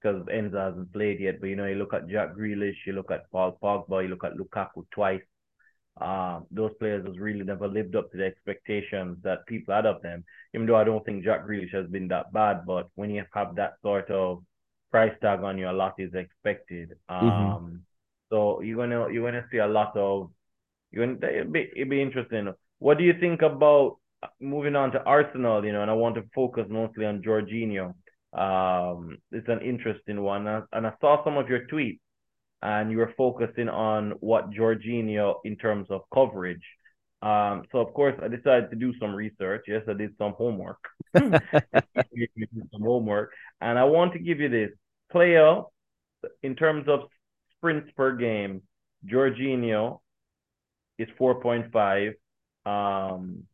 because 0.03 0.27
Enzo 0.27 0.59
hasn't 0.67 0.93
played 0.93 1.21
yet, 1.21 1.41
but 1.41 1.47
you 1.47 1.55
know, 1.55 1.67
you 1.67 1.77
look 1.77 1.95
at 1.95 2.09
Jack 2.09 2.35
Grealish, 2.35 2.75
you 2.85 2.93
look 2.93 3.13
at 3.13 3.31
Paul 3.31 3.57
Pogba, 3.63 4.03
you 4.03 4.09
look 4.09 4.25
at 4.25 4.35
Lukaku 4.35 4.85
twice. 4.91 5.23
Uh, 6.01 6.41
those 6.51 6.73
players 6.81 7.07
has 7.07 7.17
really 7.17 7.45
never 7.45 7.69
lived 7.69 7.95
up 7.95 8.11
to 8.11 8.17
the 8.17 8.25
expectations 8.25 9.17
that 9.23 9.47
people 9.47 9.73
had 9.73 9.87
of 9.87 10.03
them. 10.03 10.25
Even 10.55 10.67
though 10.67 10.75
I 10.75 10.83
don't 10.83 11.07
think 11.07 11.23
Jack 11.23 11.47
Grealish 11.47 11.73
has 11.73 11.87
been 11.87 12.09
that 12.09 12.33
bad, 12.33 12.67
but 12.67 12.89
when 12.97 13.11
you 13.11 13.23
have 13.33 13.55
that 13.55 13.75
sort 13.81 14.11
of 14.11 14.43
price 14.91 15.15
tag 15.23 15.45
on 15.45 15.57
you, 15.57 15.71
a 15.71 15.71
lot 15.71 15.95
is 15.99 16.15
expected. 16.15 16.95
Mm-hmm. 17.09 17.27
Um, 17.29 17.63
mm-hmm 17.63 17.77
so 18.35 18.61
you're 18.63 18.77
gonna 18.77 19.13
you're 19.13 19.31
gonna 19.31 19.47
see 19.53 19.59
a 19.59 19.67
lot 19.67 19.97
of 19.97 20.31
you're 20.91 21.07
gonna 21.07 21.33
it'll 21.33 21.53
be 21.53 21.71
it'll 21.77 21.91
be 21.91 22.03
interesting. 22.03 22.53
What 22.81 22.99
do 22.99 23.05
you 23.05 23.15
think 23.21 23.43
about 23.43 23.99
moving 24.41 24.75
on 24.75 24.91
to 24.93 25.03
Arsenal? 25.05 25.65
You 25.65 25.73
know, 25.73 25.83
and 25.83 25.91
I 25.91 25.95
want 25.95 26.17
to 26.17 26.25
focus 26.35 26.67
mostly 26.69 27.07
on 27.07 27.23
Jorginho. 27.23 27.95
Um, 28.33 29.19
it's 29.31 29.49
an 29.49 29.61
interesting 29.61 30.21
one, 30.21 30.49
and 30.49 30.87
I 30.87 30.93
saw 31.01 31.23
some 31.23 31.37
of 31.37 31.49
your 31.49 31.67
tweets, 31.73 32.01
and 32.61 32.91
you 32.91 32.99
were 32.99 33.15
focusing 33.17 33.69
on 33.69 34.15
what 34.19 34.51
Jorginho 34.51 35.37
in 35.45 35.57
terms 35.57 35.87
of 35.91 36.01
coverage. 36.13 36.67
Um, 37.23 37.63
so 37.71 37.79
of 37.79 37.95
course 37.95 38.17
I 38.21 38.27
decided 38.27 38.71
to 38.71 38.77
do 38.77 38.93
some 38.99 39.15
research. 39.15 39.63
Yes, 39.69 39.83
I 39.89 39.93
did 39.93 40.11
some 40.19 40.33
homework. 40.33 40.83
some 41.15 42.83
homework, 42.83 43.31
and 43.61 43.79
I 43.79 43.85
want 43.85 44.13
to 44.15 44.19
give 44.19 44.41
you 44.41 44.49
this 44.49 44.71
player 45.13 45.63
in 46.43 46.57
terms 46.57 46.89
of 46.89 47.01
sprints 47.65 47.91
per 47.97 48.15
game, 48.15 48.61
Jorginho 49.07 50.01
is 50.99 51.09
4.5 51.19 52.13
um, 52.67 53.45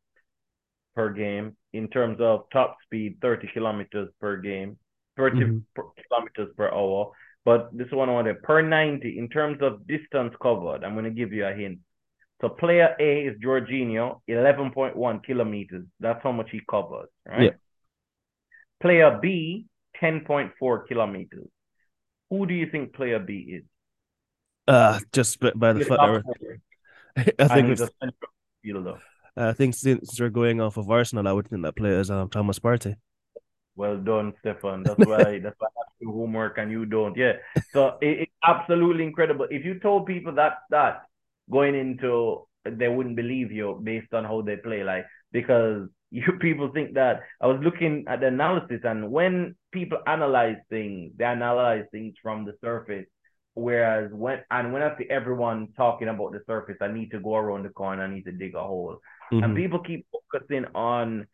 per 0.97 1.11
game. 1.13 1.57
In 1.73 1.87
terms 1.89 2.19
of 2.21 2.47
top 2.53 2.77
speed, 2.85 3.19
30 3.23 3.49
kilometers 3.55 4.09
per 4.21 4.39
game, 4.39 4.77
30 5.17 5.37
mm-hmm. 5.37 5.59
per 5.77 5.85
kilometers 6.09 6.53
per 6.57 6.69
hour. 6.73 7.13
But 7.45 7.71
this 7.73 7.87
one 7.93 8.09
I 8.09 8.13
wanted 8.13 8.43
per 8.43 8.61
90 8.61 9.17
in 9.17 9.29
terms 9.29 9.59
of 9.63 9.87
distance 9.87 10.35
covered. 10.43 10.83
I'm 10.85 10.95
going 10.95 11.05
to 11.05 11.11
give 11.11 11.33
you 11.33 11.47
a 11.47 11.55
hint. 11.55 11.79
So 12.41 12.49
player 12.49 12.97
A 12.99 13.27
is 13.27 13.37
Jorginho, 13.41 14.21
11.1 14.29 15.25
kilometers. 15.25 15.85
That's 16.01 16.21
how 16.23 16.33
much 16.33 16.49
he 16.51 16.61
covers, 16.69 17.09
right? 17.29 17.43
Yeah. 17.43 17.51
Player 18.83 19.19
B, 19.23 19.67
10.4 20.03 20.89
kilometers. 20.89 21.49
Who 22.31 22.47
do 22.47 22.55
you 22.55 22.69
think 22.71 22.95
player 22.95 23.19
B 23.21 23.35
is? 23.59 23.65
Uh, 24.71 25.01
just 25.13 25.41
by 25.41 25.73
the 25.73 25.85
fact 25.85 26.01
I 27.41 27.49
think 27.49 27.71
it's, 27.71 27.83
fielder. 28.63 28.99
I 29.37 29.53
think 29.53 29.75
since 29.75 30.21
we're 30.21 30.31
going 30.31 30.61
off 30.61 30.77
of 30.77 30.89
Arsenal, 30.89 31.27
I 31.27 31.33
would 31.33 31.49
think 31.49 31.63
that 31.63 31.75
player 31.75 31.99
is 31.99 32.11
um, 32.11 32.29
Thomas 32.29 32.61
Partey. 32.61 32.95
Well 33.75 33.97
done, 33.97 34.33
Stefan. 34.41 34.83
That's 34.85 34.99
why 34.99 35.39
that's 35.39 35.57
why 35.59 35.69
I 35.69 35.79
have 35.79 35.99
to 35.99 36.05
do 36.05 36.13
homework 36.13 36.59
and 36.59 36.71
you 36.71 36.87
don't. 36.87 37.17
Yeah. 37.17 37.35
So 37.73 37.99
it, 38.01 38.21
it's 38.21 38.33
absolutely 38.47 39.05
incredible. 39.05 39.47
If 39.51 39.65
you 39.65 39.81
told 39.81 40.07
people 40.07 40.35
that 40.35 40.59
that 40.71 41.03
going 41.51 41.75
into 41.75 42.47
they 42.65 42.89
wouldn't 42.89 43.17
believe 43.17 43.51
you 43.51 43.81
based 43.83 44.13
on 44.13 44.25
how 44.25 44.43
they 44.43 44.57
play, 44.57 44.85
like 44.85 45.07
because 45.33 45.89
you 46.11 46.33
people 46.41 46.71
think 46.73 46.95
that 46.95 47.23
I 47.41 47.47
was 47.47 47.61
looking 47.63 48.05
at 48.07 48.21
the 48.21 48.27
analysis 48.27 48.81
and 48.85 49.11
when 49.11 49.57
people 49.73 49.99
analyze 50.07 50.59
things, 50.69 51.13
they 51.17 51.25
analyze 51.25 51.87
things 51.91 52.15
from 52.23 52.45
the 52.45 52.55
surface. 52.61 53.07
Whereas 53.61 54.11
when 54.11 54.39
and 54.51 54.73
when 54.73 54.83
I 54.83 54.97
see 54.97 55.05
everyone 55.11 55.69
talking 55.77 56.09
about 56.09 56.33
the 56.33 56.41
surface, 56.47 56.77
I 56.81 56.89
need 56.89 57.11
to 57.11 57.21
go 57.21 57.37
around 57.37 57.65
the 57.65 57.69
corner, 57.69 58.05
I 58.05 58.13
need 58.13 58.25
to 58.25 58.33
dig 58.33 58.55
a 58.55 58.63
hole. 58.63 59.01
Mm-hmm. 59.31 59.45
And 59.45 59.55
people 59.55 59.81
keep 59.81 60.07
focusing 60.11 60.65
on 60.75 61.27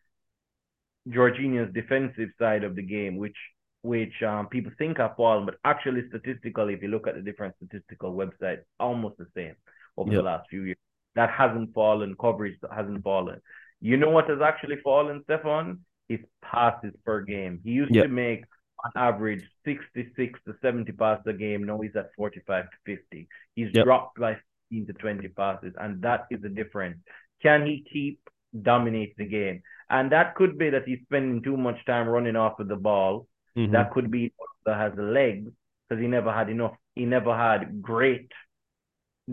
Jorginho's 1.07 1.73
defensive 1.73 2.29
side 2.37 2.65
of 2.65 2.75
the 2.75 2.81
game, 2.81 3.15
which 3.15 3.37
which 3.81 4.21
um, 4.23 4.47
people 4.47 4.73
think 4.77 4.97
have 4.97 5.15
fallen, 5.15 5.45
but 5.45 5.55
actually 5.63 6.03
statistically, 6.09 6.73
if 6.73 6.81
you 6.81 6.89
look 6.89 7.07
at 7.07 7.15
the 7.15 7.21
different 7.21 7.55
statistical 7.55 8.13
websites, 8.13 8.63
almost 8.77 9.17
the 9.17 9.27
same 9.33 9.55
over 9.95 10.11
yep. 10.11 10.19
the 10.19 10.23
last 10.23 10.49
few 10.49 10.63
years. 10.63 10.77
That 11.15 11.29
hasn't 11.29 11.73
fallen, 11.73 12.13
coverage 12.19 12.57
hasn't 12.75 13.03
fallen. 13.05 13.39
You 13.79 13.95
know 13.95 14.09
what 14.09 14.29
has 14.29 14.41
actually 14.43 14.77
fallen, 14.83 15.21
Stefan? 15.23 15.79
His 16.09 16.19
passes 16.41 16.93
per 17.05 17.21
game. 17.21 17.61
He 17.63 17.71
used 17.71 17.95
yep. 17.95 18.03
to 18.03 18.09
make 18.09 18.43
on 18.83 18.91
average 18.95 19.43
66 19.65 20.39
to 20.45 20.55
70 20.61 20.91
passes 20.93 21.25
a 21.27 21.33
game. 21.33 21.63
Now 21.65 21.79
he's 21.79 21.95
at 21.95 22.11
45 22.15 22.65
to 22.65 22.97
50. 22.97 23.27
He's 23.55 23.69
yep. 23.73 23.85
dropped 23.85 24.19
by 24.19 24.37
15 24.71 24.87
to 24.87 24.93
20 24.93 25.27
passes, 25.29 25.73
and 25.79 26.01
that 26.01 26.25
is 26.31 26.41
the 26.41 26.49
difference. 26.49 26.97
Can 27.41 27.65
he 27.65 27.85
keep 27.91 28.19
dominate 28.61 29.15
the 29.17 29.25
game? 29.25 29.61
And 29.89 30.11
that 30.11 30.35
could 30.35 30.57
be 30.57 30.69
that 30.69 30.83
he's 30.85 30.99
spending 31.03 31.41
too 31.41 31.57
much 31.57 31.83
time 31.85 32.07
running 32.07 32.35
off 32.35 32.59
of 32.59 32.67
the 32.67 32.75
ball. 32.75 33.27
Mm-hmm. 33.57 33.73
That 33.73 33.91
could 33.91 34.11
be 34.11 34.33
that 34.65 34.77
has 34.77 34.93
legs 34.97 35.51
because 35.87 36.01
he 36.01 36.07
never 36.07 36.31
had 36.31 36.49
enough. 36.49 36.75
He 36.95 37.05
never 37.05 37.35
had 37.35 37.81
great 37.81 38.31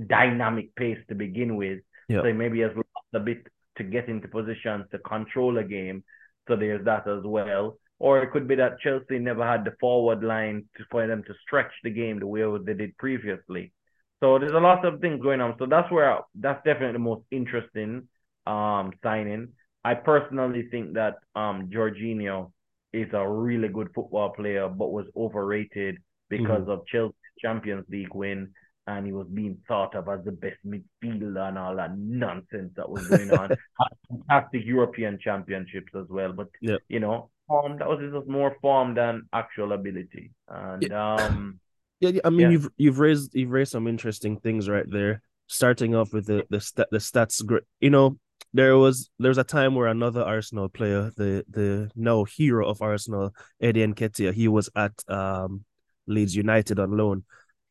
dynamic 0.07 0.75
pace 0.75 0.99
to 1.09 1.15
begin 1.15 1.57
with. 1.57 1.81
Yep. 2.09 2.25
So 2.25 2.33
maybe 2.33 2.61
has 2.61 2.73
lost 2.77 3.15
a 3.15 3.21
bit 3.21 3.47
to 3.77 3.85
get 3.85 4.09
into 4.09 4.29
positions 4.29 4.85
to 4.93 4.99
control 4.99 5.59
a 5.59 5.65
game. 5.65 6.05
So 6.49 6.57
there's 6.57 6.85
that 6.85 7.09
as 7.09 7.25
well. 7.25 7.79
Or 8.05 8.23
it 8.23 8.33
could 8.33 8.47
be 8.47 8.57
that 8.57 8.81
Chelsea 8.81 9.19
never 9.19 9.47
had 9.47 9.65
the 9.65 9.73
forward 9.81 10.23
line 10.23 10.67
to, 10.77 10.85
for 10.91 11.07
them 11.07 11.23
to 11.27 11.33
stretch 11.43 11.73
the 11.83 11.89
game 11.89 12.21
the 12.21 12.27
way 12.27 12.43
they 12.63 12.75
did 12.75 12.95
previously. 12.99 13.73
So 14.21 14.39
there's 14.39 14.53
a 14.53 14.59
lot 14.59 14.85
of 14.85 15.01
things 15.01 15.23
going 15.23 15.41
on. 15.41 15.55
So 15.59 15.65
that's 15.65 15.91
where 15.91 16.19
that's 16.35 16.63
definitely 16.67 16.93
the 16.93 16.99
most 16.99 17.23
interesting 17.31 18.07
um 18.47 18.93
signing. 19.03 19.53
I 19.85 19.95
personally 19.95 20.69
think 20.71 20.93
that 21.01 21.15
um 21.35 21.71
Jorginho 21.75 22.53
is 22.93 23.09
a 23.15 23.27
really 23.27 23.69
good 23.69 23.89
football 23.95 24.35
player, 24.35 24.69
but 24.69 24.93
was 24.93 25.07
overrated 25.17 25.97
because 26.29 26.61
mm-hmm. 26.61 26.73
of 26.73 26.87
Chelsea's 26.87 27.39
Champions 27.41 27.87
League 27.89 28.15
win, 28.15 28.51
and 28.87 29.07
he 29.07 29.13
was 29.13 29.29
being 29.33 29.57
thought 29.67 29.95
of 29.95 30.11
as 30.11 30.23
the 30.27 30.33
best 30.33 30.61
midfielder 30.67 31.49
and 31.49 31.57
all 31.59 31.75
that 31.77 31.97
nonsense 31.97 32.71
that 32.77 32.91
was 32.91 33.09
going 33.09 33.31
on. 33.31 33.49
fantastic 34.11 34.63
European 34.67 35.19
championships 35.19 35.93
as 35.95 36.07
well, 36.11 36.35
but 36.35 36.49
you 36.61 37.01
know, 37.01 37.31
form 37.47 37.79
that 37.79 37.89
was 37.89 38.01
just 38.01 38.29
more 38.29 38.57
form 38.61 38.95
than 38.95 39.23
actual 39.33 39.73
ability. 39.73 40.33
And 40.49 40.83
yeah. 40.83 41.15
um, 41.15 41.61
yeah, 42.01 42.21
I 42.25 42.31
mean, 42.31 42.41
yeah. 42.41 42.51
you've 42.51 42.69
you've 42.77 42.99
raised 42.99 43.35
you've 43.35 43.51
raised 43.51 43.73
some 43.73 43.87
interesting 43.87 44.39
things 44.39 44.69
right 44.69 44.89
there. 44.89 45.23
Starting 45.47 45.95
off 45.95 46.13
with 46.13 46.27
the 46.27 46.45
the 46.51 46.61
stat 46.61 46.89
the 46.91 46.99
stats, 46.99 47.43
you 47.81 47.91
know, 47.91 48.19
there 48.55 48.79
was 48.79 49.11
there 49.19 49.29
was 49.29 49.39
a 49.39 49.45
time 49.45 49.75
where 49.75 49.89
another 49.89 50.23
Arsenal 50.23 50.69
player, 50.69 51.11
the 51.17 51.45
the 51.49 51.91
now 51.97 52.25
hero 52.25 52.67
of 52.67 52.81
Arsenal, 52.81 53.35
Eddie 53.61 53.87
Nketiah, 53.87 54.33
he 54.33 54.49
was 54.49 54.71
at 54.77 54.93
um, 55.09 55.65
Leeds 56.07 56.35
United 56.35 56.79
on 56.79 56.97
loan, 56.97 57.25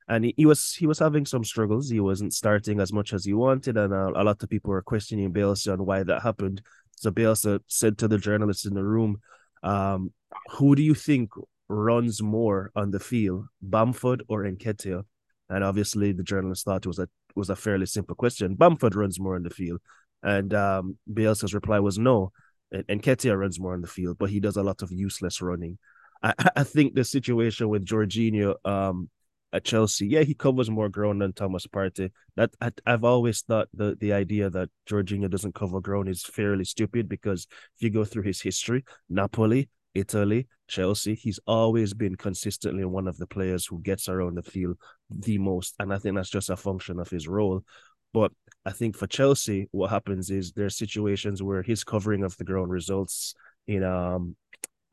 and 0.08 0.25
he, 0.25 0.34
he, 0.38 0.46
was 0.46 0.74
he 0.74 0.86
was 0.86 1.00
having 1.00 1.25
some 1.25 1.44
struggles. 1.44 1.89
He 1.89 2.00
wasn't 2.00 2.34
starting 2.34 2.80
as 2.80 2.92
much 2.92 3.13
as 3.13 3.25
he 3.25 3.34
wanted, 3.34 3.77
and 3.77 3.94
a, 3.94 4.10
a 4.10 4.24
lot 4.24 4.44
of 4.44 4.50
people 4.50 4.72
were 4.72 4.82
questioning 4.82 5.34
Bielsa 5.34 5.74
on 5.74 5.86
why 5.86 6.03
that 6.03 6.22
happened. 6.22 6.62
So 6.96 7.12
Bielsa 7.12 7.62
said 7.68 7.98
to 8.00 8.08
the 8.08 8.18
journalists 8.18 8.65
in 8.65 8.74
the 8.74 8.84
room, 8.84 9.22
um, 9.63 10.13
"Who 10.51 10.75
do 10.75 10.84
you 10.84 10.93
think 10.93 11.32
runs 11.70 12.22
more 12.22 12.72
on 12.75 12.91
the 12.91 13.00
field, 13.00 13.48
Bamford 13.62 14.24
or 14.27 14.43
Nketiah?" 14.43 15.03
And 15.50 15.63
obviously, 15.63 16.12
the 16.12 16.24
journalist 16.24 16.65
thought 16.65 16.86
it 16.86 16.88
was 16.88 17.00
a 17.00 17.08
was 17.36 17.50
a 17.50 17.55
fairly 17.55 17.86
simple 17.86 18.15
question. 18.15 18.55
Bamford 18.55 18.96
runs 18.96 19.20
more 19.20 19.36
on 19.36 19.43
the 19.43 19.50
field. 19.50 19.82
And 20.22 20.53
um, 20.53 20.98
Bielsa's 21.12 21.53
reply 21.53 21.79
was 21.79 21.98
no. 21.98 22.32
And 22.72 23.05
runs 23.05 23.60
more 23.60 23.74
on 23.74 23.82
the 23.82 23.88
field, 23.88 24.17
but 24.17 24.32
he 24.32 24.39
does 24.39 24.58
a 24.58 24.63
lot 24.63 24.82
of 24.82 24.91
useless 24.91 25.41
running. 25.41 25.77
I, 26.24 26.34
I 26.55 26.63
think 26.63 26.96
the 26.96 27.03
situation 27.03 27.70
with 27.70 27.86
Jorginho 27.86 28.55
um, 28.65 29.10
at 29.53 29.63
Chelsea, 29.63 30.07
yeah, 30.07 30.24
he 30.24 30.33
covers 30.33 30.69
more 30.69 30.89
ground 30.89 31.22
than 31.22 31.31
Thomas 31.31 31.67
Partey. 31.67 32.12
That 32.36 32.50
I, 32.60 32.72
have 32.88 33.03
always 33.03 33.41
thought 33.41 33.69
the 33.74 33.95
the 34.00 34.12
idea 34.12 34.50
that 34.50 34.69
Jorginho 34.89 35.29
doesn't 35.29 35.53
cover 35.53 35.79
ground 35.79 36.10
is 36.10 36.24
fairly 36.24 36.65
stupid 36.65 37.07
because 37.07 37.48
if 37.77 37.83
you 37.83 37.91
go 37.91 38.03
through 38.03 38.24
his 38.24 38.41
history, 38.41 38.83
Napoli, 39.10 39.69
Italy, 39.93 40.48
Chelsea, 40.67 41.13
he's 41.13 41.39
always 41.45 41.93
been 41.93 42.15
consistently 42.15 42.83
one 42.83 43.07
of 43.07 43.17
the 43.17 43.27
players 43.27 43.67
who 43.67 43.79
gets 43.79 44.10
around 44.10 44.36
the 44.36 44.43
field 44.43 44.77
the 45.12 45.38
most, 45.38 45.75
and 45.79 45.93
I 45.93 46.00
think 46.00 46.15
that's 46.15 46.31
just 46.31 46.50
a 46.50 46.57
function 46.57 47.00
of 47.00 47.10
his 47.10 47.27
role. 47.27 47.63
But 48.12 48.31
I 48.65 48.72
think 48.72 48.98
for 48.98 49.07
Chelsea, 49.07 49.67
what 49.72 49.91
happens 49.91 50.31
is 50.31 50.51
there 50.51 50.65
are 50.65 50.72
situations 50.72 51.43
where 51.43 51.62
his 51.62 51.83
covering 51.83 52.24
of 52.24 52.36
the 52.38 52.43
ground 52.43 52.72
results 52.72 53.36
in 53.67 53.83
um 53.83 54.36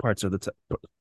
parts 0.00 0.22
of 0.22 0.32
the 0.32 0.38
t- 0.38 0.50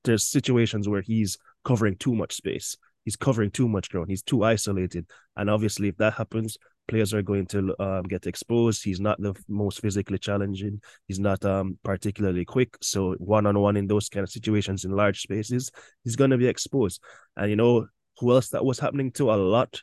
there's 0.03 0.25
situations 0.25 0.87
where 0.87 1.01
he's 1.01 1.37
covering 1.63 1.95
too 1.95 2.15
much 2.15 2.33
space. 2.33 2.77
He's 3.09 3.15
covering 3.15 3.51
too 3.51 3.67
much 3.67 3.89
ground. 3.89 4.09
He's 4.09 4.21
too 4.21 4.43
isolated, 4.43 5.07
and 5.35 5.49
obviously, 5.49 5.87
if 5.87 5.97
that 5.97 6.13
happens, 6.13 6.57
players 6.87 7.13
are 7.13 7.21
going 7.21 7.47
to 7.47 7.75
um, 7.81 8.03
get 8.03 8.27
exposed. 8.27 8.83
He's 8.83 8.99
not 8.99 9.19
the 9.19 9.35
most 9.47 9.81
physically 9.81 10.19
challenging. 10.19 10.81
He's 11.07 11.19
not 11.19 11.43
um, 11.45 11.77
particularly 11.83 12.45
quick. 12.45 12.77
So 12.81 13.15
one 13.19 13.45
on 13.45 13.59
one 13.59 13.77
in 13.77 13.87
those 13.87 14.09
kind 14.09 14.23
of 14.23 14.29
situations 14.29 14.85
in 14.85 14.91
large 14.91 15.21
spaces, 15.21 15.71
he's 16.03 16.15
going 16.15 16.31
to 16.31 16.37
be 16.37 16.47
exposed. 16.47 17.01
And 17.35 17.49
you 17.49 17.55
know 17.55 17.87
who 18.19 18.31
else 18.31 18.49
that 18.49 18.65
was 18.65 18.79
happening 18.79 19.11
to 19.13 19.31
a 19.31 19.35
lot 19.35 19.81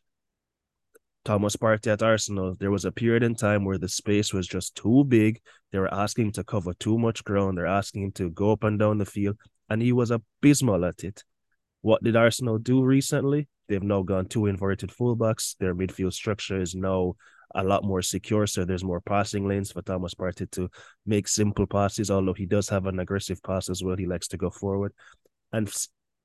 Thomas 1.27 1.57
Partey 1.57 1.89
at 1.89 2.05
Arsenal, 2.05 2.55
there 2.61 2.71
was 2.71 2.85
a 2.85 2.93
period 2.93 3.25
in 3.25 3.35
time 3.35 3.65
where 3.65 3.79
the 3.79 3.89
space 3.89 4.33
was 4.33 4.47
just 4.47 4.77
too 4.77 5.03
big. 5.03 5.41
They 5.73 5.81
were 5.81 5.93
asking 5.93 6.27
him 6.27 6.33
to 6.35 6.45
cover 6.45 6.73
too 6.75 6.97
much 6.99 7.25
ground. 7.25 7.59
They're 7.59 7.67
asking 7.67 8.05
him 8.05 8.13
to 8.13 8.31
go 8.31 8.53
up 8.53 8.63
and 8.63 8.79
down 8.79 8.99
the 8.99 9.05
field, 9.05 9.37
and 9.69 9.83
he 9.83 9.93
was 9.93 10.13
abysmal 10.13 10.85
at 10.85 11.03
it. 11.03 11.25
What 11.87 12.03
did 12.03 12.17
Arsenal 12.17 12.59
do 12.59 12.83
recently? 12.83 13.47
They've 13.69 13.81
now 13.81 14.03
gone 14.03 14.27
two 14.27 14.47
inverted 14.47 14.91
fullbacks. 14.91 15.57
Their 15.61 15.73
midfield 15.73 16.15
structure 16.15 16.61
is 16.61 16.75
now 16.75 17.15
a 17.55 17.63
lot 17.63 17.85
more 17.85 18.03
secure, 18.03 18.49
so 18.49 18.65
there's 18.65 18.83
more 18.83 19.01
passing 19.01 19.47
lanes 19.47 19.71
for 19.71 19.83
Thomas 19.83 20.13
Partey 20.13 20.51
to 20.51 20.69
make 21.07 21.29
simple 21.29 21.65
passes. 21.65 22.11
Although 22.11 22.33
he 22.33 22.45
does 22.45 22.69
have 22.71 22.87
an 22.87 22.99
aggressive 22.99 23.41
pass 23.41 23.71
as 23.71 23.85
well, 23.85 23.97
he 23.97 24.05
likes 24.05 24.27
to 24.29 24.37
go 24.37 24.51
forward. 24.51 24.93
And 25.53 25.73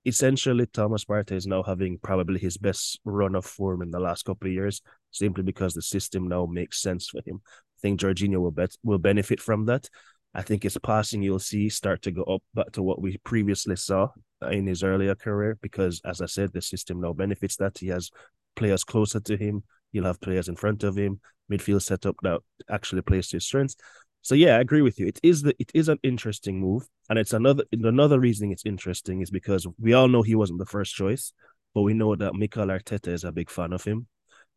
essentially 0.04 0.66
Thomas 0.66 1.06
Partey 1.06 1.34
is 1.34 1.46
now 1.46 1.62
having 1.62 2.00
probably 2.00 2.40
his 2.40 2.58
best 2.58 3.00
run 3.06 3.36
of 3.36 3.46
form 3.46 3.84
in 3.84 3.92
the 3.92 4.00
last 4.00 4.26
couple 4.26 4.48
of 4.48 4.54
years, 4.54 4.82
simply 5.12 5.44
because 5.44 5.76
the 5.76 5.84
system 5.84 6.28
now 6.28 6.48
makes 6.48 6.82
sense 6.82 7.08
for 7.10 7.22
him. 7.24 7.40
I 7.46 7.80
think 7.84 8.00
Jorginho 8.00 8.38
will 8.38 8.50
bet 8.50 8.76
will 8.82 8.98
benefit 8.98 9.40
from 9.40 9.68
that. 9.68 9.88
I 10.34 10.42
think 10.42 10.64
his 10.64 10.78
passing 10.78 11.22
you'll 11.22 11.40
see 11.40 11.70
start 11.70 12.02
to 12.04 12.12
go 12.12 12.24
up 12.24 12.44
back 12.54 12.72
to 12.74 12.82
what 12.82 13.02
we 13.02 13.18
previously 13.18 13.76
saw 13.76 14.10
in 14.50 14.66
his 14.66 14.84
earlier 14.84 15.16
career, 15.16 15.58
because 15.62 16.02
as 16.06 16.22
I 16.22 16.26
said, 16.26 16.54
the 16.54 16.62
system 16.62 17.02
now 17.02 17.14
benefits 17.14 17.58
that. 17.58 17.78
He 17.78 17.88
has 17.88 18.10
players 18.56 18.84
closer 18.84 19.20
to 19.20 19.38
him, 19.38 19.64
he'll 19.92 20.06
have 20.06 20.22
players 20.22 20.48
in 20.48 20.56
front 20.56 20.84
of 20.84 20.98
him, 20.98 21.20
midfield 21.52 21.82
setup 21.82 22.16
that 22.24 22.40
actually 22.70 23.02
plays 23.02 23.28
to 23.30 23.38
his 23.38 23.46
strengths. 23.46 23.76
So 24.22 24.36
yeah, 24.36 24.58
I 24.58 24.60
agree 24.60 24.82
with 24.82 25.00
you. 25.00 25.08
It 25.08 25.20
is 25.24 25.42
the 25.42 25.56
it 25.60 25.72
is 25.74 25.90
an 25.90 26.00
interesting 26.04 26.60
move, 26.60 26.88
and 27.10 27.18
it's 27.18 27.34
another 27.34 27.64
another 27.72 28.20
reason 28.20 28.52
it's 28.52 28.66
interesting 28.66 29.22
is 29.22 29.32
because 29.32 29.68
we 29.80 29.94
all 29.94 30.08
know 30.08 30.22
he 30.22 30.36
wasn't 30.36 30.60
the 30.60 30.66
first 30.66 30.96
choice, 30.96 31.34
but 31.74 31.82
we 31.82 31.94
know 31.94 32.16
that 32.16 32.36
Mikel 32.36 32.68
Arteta 32.68 33.08
is 33.08 33.24
a 33.24 33.32
big 33.32 33.50
fan 33.50 33.74
of 33.74 33.84
him. 33.84 34.08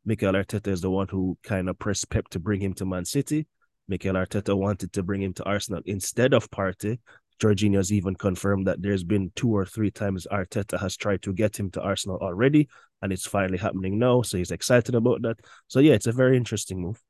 Mikel 0.05 0.35
Arteta 0.35 0.69
is 0.69 0.83
the 0.83 0.91
one 0.91 1.09
who 1.09 1.39
kind 1.43 1.69
of 1.69 1.79
pressed 1.79 2.11
Pep 2.11 2.29
to 2.29 2.39
bring 2.39 2.61
him 2.61 2.75
to 2.75 2.85
Man 2.85 3.07
City. 3.07 3.47
Mikel 3.89 4.15
Arteta 4.15 4.57
wanted 4.57 4.93
to 4.93 5.03
bring 5.03 5.23
him 5.23 5.35
to 5.35 5.45
Arsenal 5.45 5.83
instead 5.87 6.33
of 6.33 6.51
Partey. 6.51 6.99
Jorginho's 7.41 7.93
even 7.93 8.15
confirmed 8.15 8.67
that 8.67 8.81
there's 8.81 9.05
been 9.05 9.33
two 9.35 9.55
or 9.55 9.67
three 9.67 9.91
times 9.91 10.27
Arteta 10.31 10.79
has 10.79 10.97
tried 10.97 11.23
to 11.23 11.33
get 11.33 11.59
him 11.59 11.71
to 11.73 11.83
Arsenal 11.83 12.19
already, 12.19 12.69
and 13.03 13.13
it's 13.13 13.27
finally 13.27 13.59
happening 13.59 13.99
now. 13.99 14.23
So 14.23 14.39
he's 14.39 14.53
excited 14.53 14.95
about 14.95 15.23
that. 15.23 15.41
So 15.69 15.81
yeah, 15.81 15.95
it's 15.95 16.07
a 16.07 16.13
very 16.13 16.37
interesting 16.37 16.81
move. 16.81 17.03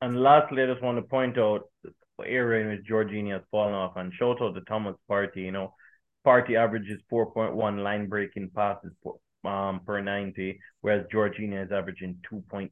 And 0.00 0.20
lastly, 0.20 0.62
I 0.62 0.66
just 0.66 0.82
want 0.82 0.98
to 0.98 1.02
point 1.02 1.38
out 1.38 1.62
the 1.82 2.26
area 2.26 2.64
in 2.64 2.70
which 2.70 2.86
Jorginho 2.86 3.32
has 3.32 3.42
fallen 3.50 3.74
off 3.74 3.96
and 3.96 4.12
shout 4.12 4.42
out 4.42 4.54
to 4.54 4.60
Thomas 4.62 4.96
Partey. 5.10 5.36
You 5.36 5.52
know, 5.52 5.74
Partey 6.26 6.56
averages 6.56 7.00
4.1 7.10 7.82
line 7.82 8.08
breaking 8.08 8.50
passes 8.54 8.92
per, 9.02 9.50
um, 9.50 9.80
per 9.86 10.00
90, 10.00 10.58
whereas 10.80 11.06
Jorginho 11.12 11.64
is 11.64 11.72
averaging 11.72 12.16
2.2. 12.30 12.70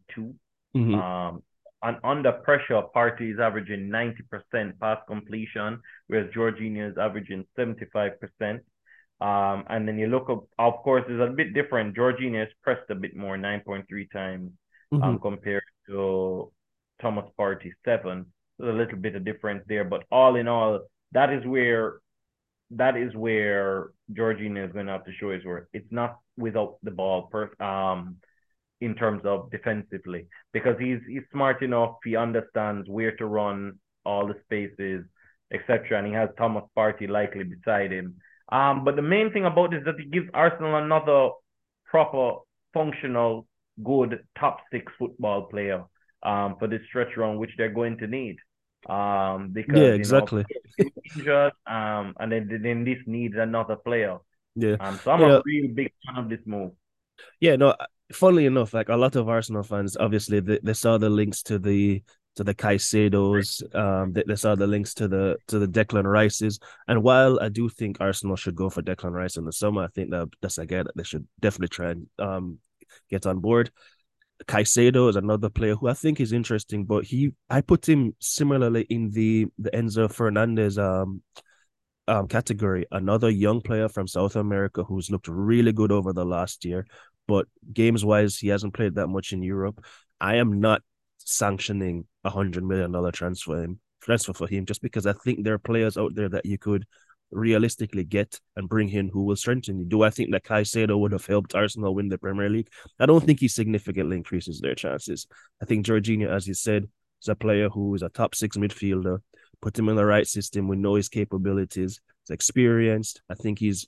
Mm-hmm. 0.76 0.94
Um, 0.94 1.42
and 1.82 1.96
under 2.04 2.32
pressure, 2.32 2.82
Partey 2.94 3.32
is 3.32 3.40
averaging 3.40 3.90
90% 3.90 4.78
pass 4.80 4.98
completion, 5.06 5.80
whereas 6.06 6.30
Jorginho 6.32 6.90
is 6.90 6.98
averaging 6.98 7.44
75%. 7.58 8.60
Um, 9.20 9.64
and 9.68 9.86
then 9.86 9.98
you 9.98 10.06
look 10.06 10.28
up, 10.30 10.44
of 10.58 10.82
course, 10.82 11.04
it's 11.08 11.22
a 11.22 11.32
bit 11.32 11.54
different. 11.54 11.96
Jorginho 11.96 12.44
is 12.44 12.52
pressed 12.62 12.90
a 12.90 12.94
bit 12.94 13.16
more, 13.16 13.36
9.3 13.36 13.84
times, 14.12 14.50
mm-hmm. 14.92 15.02
um, 15.02 15.18
compared 15.18 15.62
to 15.88 16.52
Thomas 17.00 17.26
Partey, 17.38 17.72
seven. 17.84 18.26
There's 18.58 18.74
a 18.74 18.76
little 18.76 18.98
bit 18.98 19.16
of 19.16 19.24
difference 19.24 19.64
there, 19.66 19.84
but 19.84 20.04
all 20.10 20.36
in 20.36 20.48
all, 20.48 20.80
that 21.12 21.32
is 21.32 21.44
where 21.46 21.98
that 22.74 22.96
is 22.96 23.14
where 23.14 23.90
Jorginho 24.12 24.66
is 24.66 24.72
going 24.72 24.86
to 24.86 24.92
have 24.92 25.04
to 25.04 25.12
show 25.20 25.30
his 25.30 25.44
worth. 25.44 25.66
It's 25.72 25.90
not 25.90 26.18
without 26.38 26.76
the 26.82 26.90
ball, 26.90 27.28
per, 27.30 27.50
um, 27.62 28.16
in 28.82 28.94
terms 28.94 29.22
of 29.24 29.50
defensively, 29.50 30.26
because 30.52 30.76
he's 30.78 31.00
he's 31.08 31.22
smart 31.32 31.62
enough. 31.62 31.94
He 32.04 32.16
understands 32.16 32.88
where 32.88 33.14
to 33.16 33.26
run 33.26 33.78
all 34.04 34.26
the 34.26 34.36
spaces, 34.44 35.04
etc. 35.52 35.98
And 35.98 36.06
he 36.06 36.12
has 36.12 36.28
Thomas 36.36 36.64
Partey 36.76 37.08
likely 37.08 37.44
beside 37.44 37.92
him. 37.92 38.16
Um, 38.50 38.84
but 38.84 38.96
the 38.96 39.02
main 39.02 39.32
thing 39.32 39.44
about 39.44 39.70
this 39.70 39.80
is 39.80 39.84
that 39.86 39.98
he 39.98 40.06
gives 40.06 40.28
Arsenal 40.34 40.76
another 40.76 41.30
proper, 41.86 42.38
functional, 42.74 43.46
good 43.82 44.20
top 44.38 44.58
six 44.72 44.92
football 44.98 45.42
player 45.42 45.84
um, 46.22 46.56
for 46.58 46.66
this 46.66 46.82
stretch 46.88 47.16
run, 47.16 47.38
which 47.38 47.52
they're 47.56 47.72
going 47.72 47.98
to 47.98 48.06
need. 48.06 48.36
Um, 48.88 49.50
because 49.52 49.78
yeah, 49.78 49.94
exactly. 49.94 50.44
You 50.76 50.84
know, 50.84 50.90
injured, 51.16 51.52
um, 51.66 52.14
and 52.18 52.32
then 52.32 52.60
then 52.62 52.84
this 52.84 52.98
needs 53.06 53.34
another 53.38 53.76
player. 53.76 54.18
Yeah. 54.56 54.76
Um, 54.80 54.98
so 55.02 55.12
I'm 55.12 55.20
yeah. 55.20 55.36
a 55.36 55.42
real 55.44 55.68
big 55.72 55.92
fan 56.04 56.24
of 56.24 56.28
this 56.28 56.40
move. 56.44 56.72
Yeah, 57.40 57.56
no. 57.56 57.74
Funnily 58.12 58.46
enough, 58.46 58.74
like 58.74 58.88
a 58.88 58.96
lot 58.96 59.16
of 59.16 59.28
Arsenal 59.28 59.62
fans, 59.62 59.96
obviously 59.98 60.40
they, 60.40 60.58
they 60.62 60.74
saw 60.74 60.98
the 60.98 61.10
links 61.10 61.42
to 61.44 61.58
the 61.58 62.02
to 62.36 62.44
the 62.44 62.54
Caicedos, 62.54 63.62
um, 63.74 64.12
they, 64.14 64.24
they 64.26 64.36
saw 64.36 64.54
the 64.54 64.66
links 64.66 64.94
to 64.94 65.06
the 65.06 65.36
to 65.48 65.58
the 65.58 65.68
Declan 65.68 66.04
Rices, 66.04 66.58
and 66.88 67.02
while 67.02 67.38
I 67.40 67.48
do 67.48 67.68
think 67.68 67.98
Arsenal 68.00 68.36
should 68.36 68.54
go 68.54 68.70
for 68.70 68.82
Declan 68.82 69.12
Rice 69.12 69.36
in 69.36 69.44
the 69.44 69.52
summer, 69.52 69.84
I 69.84 69.88
think 69.88 70.10
that 70.10 70.28
that's 70.40 70.58
a 70.58 70.66
guy 70.66 70.82
that 70.82 70.96
they 70.96 71.04
should 71.04 71.26
definitely 71.40 71.68
try 71.68 71.90
and 71.90 72.06
um 72.18 72.58
get 73.10 73.26
on 73.26 73.40
board. 73.40 73.70
Caicedo 74.46 75.08
is 75.08 75.16
another 75.16 75.48
player 75.48 75.76
who 75.76 75.88
I 75.88 75.94
think 75.94 76.20
is 76.20 76.32
interesting, 76.32 76.84
but 76.84 77.04
he 77.04 77.32
I 77.48 77.60
put 77.60 77.88
him 77.88 78.14
similarly 78.18 78.86
in 78.88 79.10
the 79.10 79.46
the 79.58 79.70
Enzo 79.70 80.10
Fernandez 80.10 80.78
um 80.78 81.22
um 82.08 82.28
category. 82.28 82.86
Another 82.90 83.30
young 83.30 83.60
player 83.60 83.88
from 83.88 84.06
South 84.08 84.36
America 84.36 84.84
who's 84.84 85.10
looked 85.10 85.28
really 85.28 85.72
good 85.72 85.92
over 85.92 86.12
the 86.12 86.24
last 86.24 86.64
year, 86.64 86.86
but 87.32 87.46
games 87.72 88.04
wise 88.04 88.36
he 88.36 88.48
hasn't 88.48 88.74
played 88.74 88.96
that 88.96 89.08
much 89.08 89.32
in 89.32 89.42
Europe. 89.42 89.82
I 90.20 90.34
am 90.36 90.60
not 90.60 90.82
sanctioning 91.16 92.04
a 92.24 92.30
hundred 92.30 92.62
million 92.62 92.92
dollar 92.92 93.10
transfer 93.10 93.62
him 93.64 93.80
transfer 94.02 94.34
for 94.34 94.46
him 94.46 94.66
just 94.66 94.82
because 94.82 95.06
I 95.06 95.14
think 95.14 95.36
there 95.42 95.54
are 95.54 95.70
players 95.70 95.96
out 95.96 96.14
there 96.14 96.28
that 96.28 96.44
you 96.44 96.58
could 96.58 96.84
realistically 97.30 98.04
get 98.04 98.38
and 98.56 98.68
bring 98.68 98.90
in 98.90 99.08
who 99.08 99.24
will 99.24 99.36
strengthen 99.36 99.78
you. 99.78 99.86
Do 99.86 100.02
I 100.02 100.10
think 100.10 100.30
that 100.32 100.44
Caicedo 100.44 100.98
would 101.00 101.12
have 101.12 101.24
helped 101.24 101.54
Arsenal 101.54 101.94
win 101.94 102.10
the 102.10 102.18
Premier 102.18 102.50
League? 102.50 102.68
I 103.00 103.06
don't 103.06 103.24
think 103.24 103.40
he 103.40 103.48
significantly 103.48 104.18
increases 104.18 104.60
their 104.60 104.74
chances. 104.74 105.26
I 105.62 105.64
think 105.64 105.86
Jorginho, 105.86 106.28
as 106.28 106.46
you 106.46 106.52
said, 106.52 106.82
is 107.22 107.28
a 107.28 107.34
player 107.34 107.70
who 107.70 107.94
is 107.94 108.02
a 108.02 108.10
top 108.10 108.34
six 108.34 108.58
midfielder. 108.58 109.20
Put 109.62 109.78
him 109.78 109.88
in 109.88 109.96
the 109.96 110.04
right 110.04 110.26
system. 110.26 110.68
We 110.68 110.76
know 110.76 110.96
his 110.96 111.08
capabilities. 111.08 111.98
He's 112.24 112.34
experienced. 112.34 113.22
I 113.30 113.34
think 113.34 113.58
he's 113.58 113.86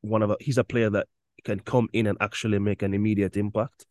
one 0.00 0.22
of 0.22 0.30
a, 0.30 0.36
he's 0.40 0.58
a 0.58 0.64
player 0.64 0.88
that 0.90 1.08
can 1.46 1.60
come 1.60 1.88
in 1.94 2.06
and 2.06 2.18
actually 2.20 2.58
make 2.58 2.82
an 2.82 2.92
immediate 2.92 3.36
impact. 3.38 3.86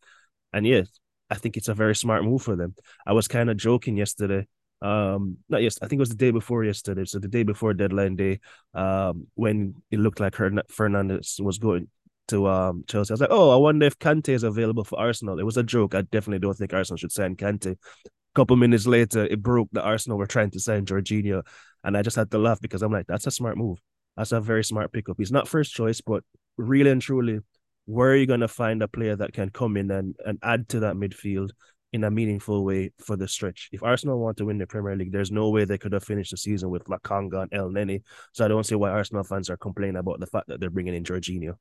And 0.52 0.64
yes, 0.64 0.88
I 1.28 1.34
think 1.34 1.56
it's 1.56 1.68
a 1.68 1.74
very 1.74 1.96
smart 1.96 2.22
move 2.22 2.42
for 2.42 2.54
them. 2.54 2.76
I 3.04 3.12
was 3.12 3.26
kind 3.26 3.50
of 3.50 3.56
joking 3.56 3.96
yesterday 3.96 4.46
um 4.82 5.38
not 5.48 5.62
yes 5.62 5.78
i 5.80 5.88
think 5.88 5.98
it 5.98 6.00
was 6.00 6.10
the 6.10 6.14
day 6.16 6.30
before 6.30 6.62
yesterday 6.62 7.04
so 7.06 7.18
the 7.18 7.28
day 7.28 7.42
before 7.42 7.72
deadline 7.72 8.14
day 8.14 8.38
um 8.74 9.26
when 9.34 9.74
it 9.90 9.98
looked 9.98 10.20
like 10.20 10.36
fernandez 10.68 11.40
was 11.40 11.58
going 11.58 11.88
to 12.28 12.46
um 12.46 12.84
chelsea. 12.86 13.12
I 13.12 13.14
was 13.14 13.20
like 13.20 13.30
oh 13.32 13.50
i 13.50 13.56
wonder 13.56 13.86
if 13.86 13.98
kante 13.98 14.30
is 14.30 14.42
available 14.42 14.84
for 14.84 14.98
arsenal. 14.98 15.38
It 15.38 15.44
was 15.44 15.56
a 15.56 15.62
joke. 15.62 15.94
I 15.94 16.02
definitely 16.02 16.40
don't 16.40 16.56
think 16.58 16.74
arsenal 16.74 16.98
should 16.98 17.12
sign 17.12 17.36
kante. 17.36 17.72
A 17.72 17.76
couple 18.34 18.56
minutes 18.56 18.86
later 18.86 19.24
it 19.24 19.42
broke 19.42 19.68
that 19.72 19.84
arsenal 19.84 20.18
were 20.18 20.26
trying 20.26 20.50
to 20.50 20.60
sign 20.60 20.84
Jorginho, 20.84 21.46
and 21.84 21.96
i 21.96 22.02
just 22.02 22.16
had 22.16 22.30
to 22.32 22.38
laugh 22.38 22.60
because 22.60 22.82
i'm 22.82 22.92
like 22.92 23.06
that's 23.06 23.26
a 23.26 23.30
smart 23.30 23.56
move. 23.56 23.78
That's 24.16 24.32
a 24.32 24.40
very 24.40 24.64
smart 24.64 24.92
pickup. 24.92 25.16
He's 25.18 25.32
not 25.32 25.48
first 25.48 25.72
choice 25.72 26.00
but 26.00 26.22
really 26.58 26.90
and 26.90 27.00
truly 27.00 27.40
where 27.86 28.10
are 28.10 28.16
you 28.16 28.26
going 28.26 28.40
to 28.40 28.48
find 28.48 28.82
a 28.82 28.88
player 28.88 29.16
that 29.16 29.32
can 29.32 29.50
come 29.50 29.76
in 29.76 29.90
and, 29.90 30.14
and 30.24 30.38
add 30.42 30.68
to 30.70 30.80
that 30.80 30.96
midfield 30.96 31.50
in 31.92 32.04
a 32.04 32.10
meaningful 32.10 32.64
way 32.64 32.90
for 32.98 33.16
the 33.16 33.26
stretch. 33.26 33.70
If 33.72 33.82
Arsenal 33.82 34.18
want 34.18 34.36
to 34.38 34.44
win 34.44 34.58
the 34.58 34.66
Premier 34.66 34.96
League, 34.96 35.12
there's 35.12 35.30
no 35.30 35.50
way 35.50 35.64
they 35.64 35.78
could 35.78 35.92
have 35.92 36.04
finished 36.04 36.30
the 36.30 36.36
season 36.36 36.68
with 36.68 36.84
Lokonga 36.84 37.42
and 37.42 37.50
Elneny. 37.52 38.02
So 38.32 38.44
I 38.44 38.48
don't 38.48 38.66
see 38.66 38.74
why 38.74 38.90
Arsenal 38.90 39.24
fans 39.24 39.48
are 39.48 39.56
complaining 39.56 39.96
about 39.96 40.20
the 40.20 40.26
fact 40.26 40.48
that 40.48 40.60
they're 40.60 40.70
bringing 40.70 40.94
in 40.94 41.04
Jorginho. 41.04 41.54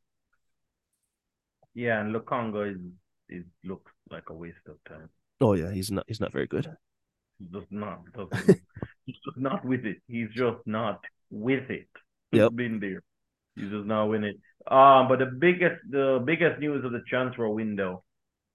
Yeah, 1.73 2.01
and 2.01 2.13
Lokonga 2.13 2.73
is, 2.73 2.81
is 3.29 3.45
looks 3.63 3.91
like 4.09 4.29
a 4.29 4.33
waste 4.33 4.57
of 4.67 4.75
time. 4.87 5.09
Oh 5.41 5.53
yeah, 5.53 5.71
he's 5.71 5.91
not 5.91 6.05
he's 6.07 6.21
not 6.21 6.31
very 6.31 6.47
good. 6.47 6.69
He's 7.39 7.49
just 7.49 7.71
not 7.71 8.01
he's 9.05 9.17
just 9.25 9.37
not 9.37 9.63
with 9.63 9.85
it. 9.85 9.97
He's 10.07 10.29
just 10.29 10.65
not 10.65 11.01
with 11.29 11.69
it. 11.69 11.87
He's 12.31 12.39
yep. 12.39 12.55
been 12.55 12.79
there. 12.79 13.03
He's 13.55 13.69
just 13.69 13.85
not 13.85 14.05
winning. 14.05 14.39
Um, 14.67 15.07
but 15.07 15.19
the 15.19 15.27
biggest 15.27 15.81
the 15.89 16.23
biggest 16.25 16.59
news 16.59 16.83
of 16.83 16.91
the 16.91 17.01
transfer 17.07 17.47
window, 17.49 18.03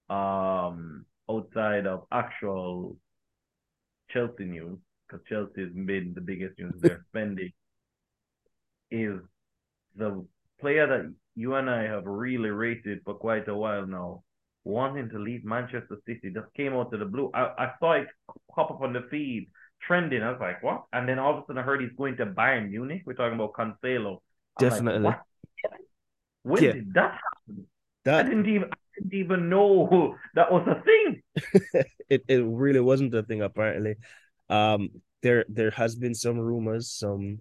um, 0.09 1.05
outside 1.29 1.87
of 1.87 2.05
actual 2.11 2.97
Chelsea 4.09 4.43
news, 4.45 4.77
because 5.07 5.25
Chelsea 5.29 5.61
has 5.61 5.71
been 5.71 6.13
the 6.13 6.21
biggest 6.21 6.59
news 6.59 6.73
they're 6.79 7.05
spending, 7.09 7.51
is 8.89 9.19
the 9.95 10.25
player 10.59 10.87
that 10.87 11.13
you 11.35 11.55
and 11.55 11.69
I 11.69 11.83
have 11.83 12.05
really 12.05 12.49
rated 12.49 12.99
for 13.05 13.13
quite 13.13 13.47
a 13.47 13.55
while 13.55 13.87
now, 13.87 14.23
wanting 14.65 15.09
to 15.09 15.19
leave 15.19 15.45
Manchester 15.45 15.97
City, 16.05 16.31
just 16.33 16.53
came 16.55 16.73
out 16.73 16.93
of 16.93 16.99
the 16.99 17.05
blue. 17.05 17.31
I, 17.33 17.53
I 17.57 17.71
saw 17.79 17.93
it 17.93 18.07
pop 18.53 18.71
up 18.71 18.81
on 18.81 18.91
the 18.91 19.07
feed, 19.09 19.49
trending. 19.81 20.23
I 20.23 20.31
was 20.31 20.41
like, 20.41 20.61
what? 20.61 20.83
And 20.91 21.07
then 21.07 21.19
all 21.19 21.37
of 21.37 21.37
a 21.37 21.41
sudden 21.47 21.57
I 21.57 21.61
heard 21.63 21.81
he's 21.81 21.97
going 21.97 22.17
to 22.17 22.25
Bayern 22.25 22.69
Munich. 22.69 23.03
We're 23.05 23.13
talking 23.13 23.35
about 23.35 23.53
Cancelo. 23.53 24.19
I'm 24.57 24.69
Definitely. 24.69 24.99
Like, 25.03 25.19
when 26.43 26.63
yeah. 26.63 26.71
did 26.73 26.93
that 26.93 27.11
happen? 27.11 27.67
That... 28.05 28.25
I 28.25 28.29
didn't 28.29 28.47
even 28.47 28.69
I 28.71 28.99
didn't 28.99 29.13
even 29.13 29.49
know 29.49 30.15
that 30.35 30.51
was 30.51 30.67
a 30.67 30.81
thing. 30.81 31.21
it 32.09 32.23
it 32.27 32.43
really 32.45 32.79
wasn't 32.79 33.13
a 33.13 33.23
thing 33.23 33.41
apparently. 33.41 33.95
Um, 34.49 34.89
there 35.21 35.45
there 35.49 35.71
has 35.71 35.95
been 35.95 36.15
some 36.15 36.37
rumors, 36.37 36.91
some 36.91 37.39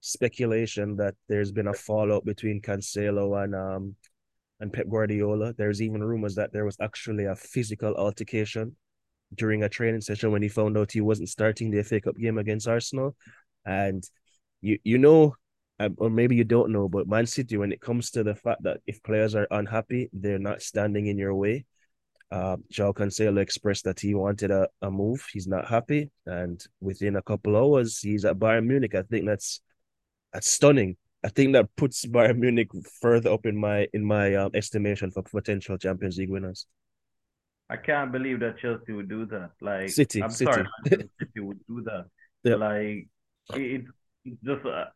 speculation 0.00 0.96
that 0.96 1.14
there's 1.28 1.52
been 1.52 1.68
a 1.68 1.74
fallout 1.74 2.24
between 2.24 2.60
Cancelo 2.60 3.42
and 3.42 3.54
um 3.54 3.96
and 4.60 4.72
Pep 4.72 4.88
Guardiola. 4.88 5.54
There's 5.54 5.82
even 5.82 6.04
rumors 6.04 6.36
that 6.36 6.52
there 6.52 6.64
was 6.64 6.76
actually 6.80 7.24
a 7.24 7.34
physical 7.34 7.94
altercation 7.94 8.76
during 9.34 9.62
a 9.62 9.68
training 9.68 10.02
session 10.02 10.30
when 10.30 10.42
he 10.42 10.48
found 10.48 10.76
out 10.76 10.92
he 10.92 11.00
wasn't 11.00 11.28
starting 11.28 11.70
the 11.70 11.82
FA 11.82 12.00
Cup 12.00 12.16
game 12.16 12.38
against 12.38 12.68
Arsenal. 12.68 13.16
And 13.64 14.04
you 14.60 14.78
you 14.84 14.98
know 14.98 15.34
um, 15.86 15.94
or 15.98 16.10
maybe 16.10 16.36
you 16.36 16.44
don't 16.44 16.70
know, 16.70 16.88
but 16.88 17.08
Man 17.08 17.26
City, 17.26 17.56
when 17.56 17.72
it 17.72 17.80
comes 17.80 18.10
to 18.12 18.22
the 18.22 18.34
fact 18.34 18.62
that 18.62 18.80
if 18.86 19.02
players 19.02 19.34
are 19.34 19.46
unhappy, 19.50 20.10
they're 20.12 20.38
not 20.38 20.62
standing 20.62 21.06
in 21.06 21.18
your 21.18 21.34
way. 21.34 21.64
Uh, 22.30 22.56
João 22.72 22.94
Cancelo 22.94 23.40
expressed 23.40 23.84
that 23.84 24.00
he 24.00 24.14
wanted 24.14 24.50
a, 24.50 24.68
a 24.80 24.90
move. 24.90 25.26
He's 25.32 25.46
not 25.46 25.68
happy, 25.68 26.10
and 26.24 26.64
within 26.80 27.16
a 27.16 27.22
couple 27.22 27.56
hours, 27.56 27.98
he's 27.98 28.24
at 28.24 28.38
Bayern 28.38 28.66
Munich. 28.66 28.94
I 28.94 29.02
think 29.02 29.26
that's 29.26 29.60
that's 30.32 30.50
stunning. 30.50 30.96
I 31.24 31.28
think 31.28 31.52
that 31.52 31.68
puts 31.76 32.06
Bayern 32.06 32.38
Munich 32.38 32.68
further 33.00 33.30
up 33.30 33.44
in 33.44 33.56
my 33.56 33.86
in 33.92 34.04
my 34.04 34.34
um, 34.34 34.50
estimation 34.54 35.10
for 35.10 35.22
potential 35.22 35.76
Champions 35.76 36.16
League 36.16 36.30
winners. 36.30 36.66
I 37.68 37.76
can't 37.76 38.12
believe 38.12 38.40
that 38.40 38.58
Chelsea 38.58 38.92
would 38.92 39.08
do 39.08 39.26
that. 39.26 39.50
Like 39.60 39.90
City, 39.90 40.22
I'm 40.22 40.30
City. 40.30 40.52
sorry, 40.52 40.66
City 40.88 41.40
would 41.40 41.60
do 41.68 41.82
that. 41.82 42.06
Like 42.58 43.06
it, 43.54 43.84
it's 44.24 44.42
just 44.42 44.66
uh, 44.66 44.86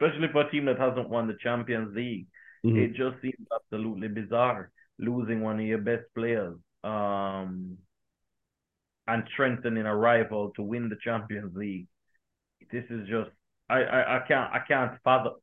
especially 0.00 0.28
for 0.32 0.42
a 0.42 0.50
team 0.50 0.66
that 0.66 0.78
hasn't 0.78 1.08
won 1.08 1.26
the 1.26 1.36
Champions 1.42 1.94
League. 1.94 2.26
Mm-hmm. 2.64 2.78
It 2.78 2.88
just 2.94 3.20
seems 3.22 3.46
absolutely 3.54 4.08
bizarre 4.08 4.70
losing 4.98 5.42
one 5.42 5.60
of 5.60 5.66
your 5.66 5.78
best 5.78 6.04
players 6.14 6.56
um, 6.82 7.76
and 9.06 9.22
strengthening 9.32 9.86
a 9.86 9.94
rival 9.94 10.52
to 10.56 10.62
win 10.62 10.88
the 10.88 10.96
Champions 11.02 11.54
League. 11.56 11.86
This 12.72 12.84
is 12.90 13.08
just 13.08 13.30
I, 13.68 13.82
I, 13.82 14.16
I 14.16 14.18
can't 14.26 14.52
I 14.52 14.60
can't 14.66 14.92
fathom 15.04 15.34